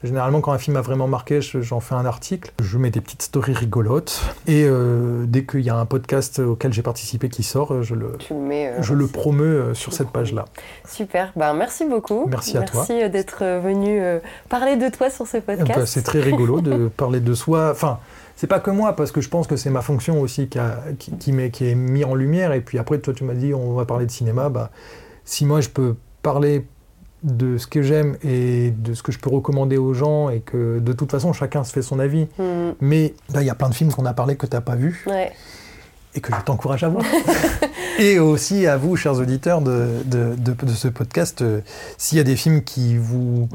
[0.04, 2.52] Généralement, quand un film m'a vraiment marqué, je- j'en fais un article.
[2.62, 4.22] Je mets des petites stories rigolotes.
[4.46, 8.12] Et euh, dès qu'il y a un podcast auquel j'ai participé qui sort, je le,
[8.18, 8.68] Tu le mets.
[8.68, 10.44] euh, je le promeux euh, sur cette page-là.
[10.88, 11.32] Super.
[11.36, 12.26] Ben, merci beaucoup.
[12.28, 12.80] Merci à toi.
[12.88, 14.18] Merci euh, d'être euh, venu euh,
[14.50, 15.78] parler de toi sur ce Eh podcast.
[15.78, 17.70] ben, c'est très rigolo de parler de soi.
[17.72, 17.98] Enfin,
[18.36, 20.80] c'est pas que moi, parce que je pense que c'est ma fonction aussi qui, a-
[20.98, 22.52] qui, qui m'est- qui est mis en lumière.
[22.52, 24.48] Et puis après, toi, tu m'as dit, on va parler de cinéma.
[24.50, 24.70] Bah,
[25.24, 26.66] si moi, je peux parler
[27.22, 30.78] de ce que j'aime et de ce que je peux recommander aux gens, et que
[30.78, 32.28] de toute façon, chacun se fait son avis.
[32.38, 34.60] Hmm, Mais là, il y a plein de films qu'on a parlé que tu n'as
[34.60, 35.32] pas vus ouais.
[36.14, 37.04] et que je t'encourage à voir.
[37.98, 41.60] et aussi à vous, chers auditeurs de, de, de- de ce podcast, euh,
[41.98, 43.48] s'il y a des films qui vous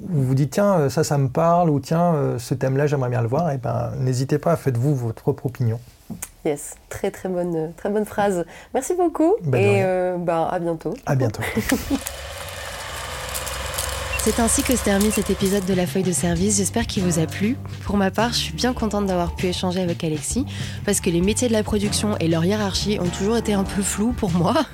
[0.00, 3.10] vous vous dites tiens euh, ça ça me parle ou tiens euh, ce thème-là j'aimerais
[3.10, 5.78] bien le voir, et ben n'hésitez pas, faites-vous votre propre opinion.
[6.44, 6.74] Yes.
[6.90, 8.44] Très très bonne, très bonne phrase.
[8.74, 9.34] Merci beaucoup.
[9.42, 10.94] Ben, de et euh, ben, à bientôt.
[11.06, 11.42] À bientôt.
[14.24, 16.56] C'est ainsi que se termine cet épisode de La Feuille de Service.
[16.56, 17.58] J'espère qu'il vous a plu.
[17.84, 20.46] Pour ma part, je suis bien contente d'avoir pu échanger avec Alexis
[20.86, 23.82] parce que les métiers de la production et leur hiérarchie ont toujours été un peu
[23.82, 24.54] flous pour moi.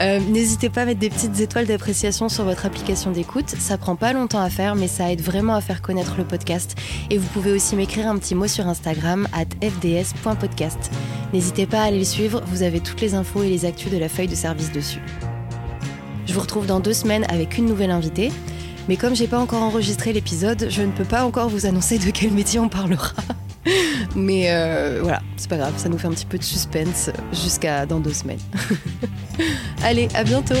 [0.00, 3.50] Euh, N'hésitez pas à mettre des petites étoiles d'appréciation sur votre application d'écoute.
[3.50, 6.76] Ça prend pas longtemps à faire, mais ça aide vraiment à faire connaître le podcast.
[7.10, 10.90] Et vous pouvez aussi m'écrire un petit mot sur Instagram at fds.podcast.
[11.32, 13.98] N'hésitez pas à aller le suivre, vous avez toutes les infos et les actus de
[13.98, 15.02] la feuille de service dessus.
[16.26, 18.32] Je vous retrouve dans deux semaines avec une nouvelle invitée.
[18.88, 22.10] Mais comme j'ai pas encore enregistré l'épisode, je ne peux pas encore vous annoncer de
[22.10, 23.12] quel métier on parlera.
[24.16, 27.86] Mais euh, voilà, c'est pas grave, ça nous fait un petit peu de suspense jusqu'à
[27.86, 28.40] dans deux semaines.
[29.84, 30.54] Allez, à bientôt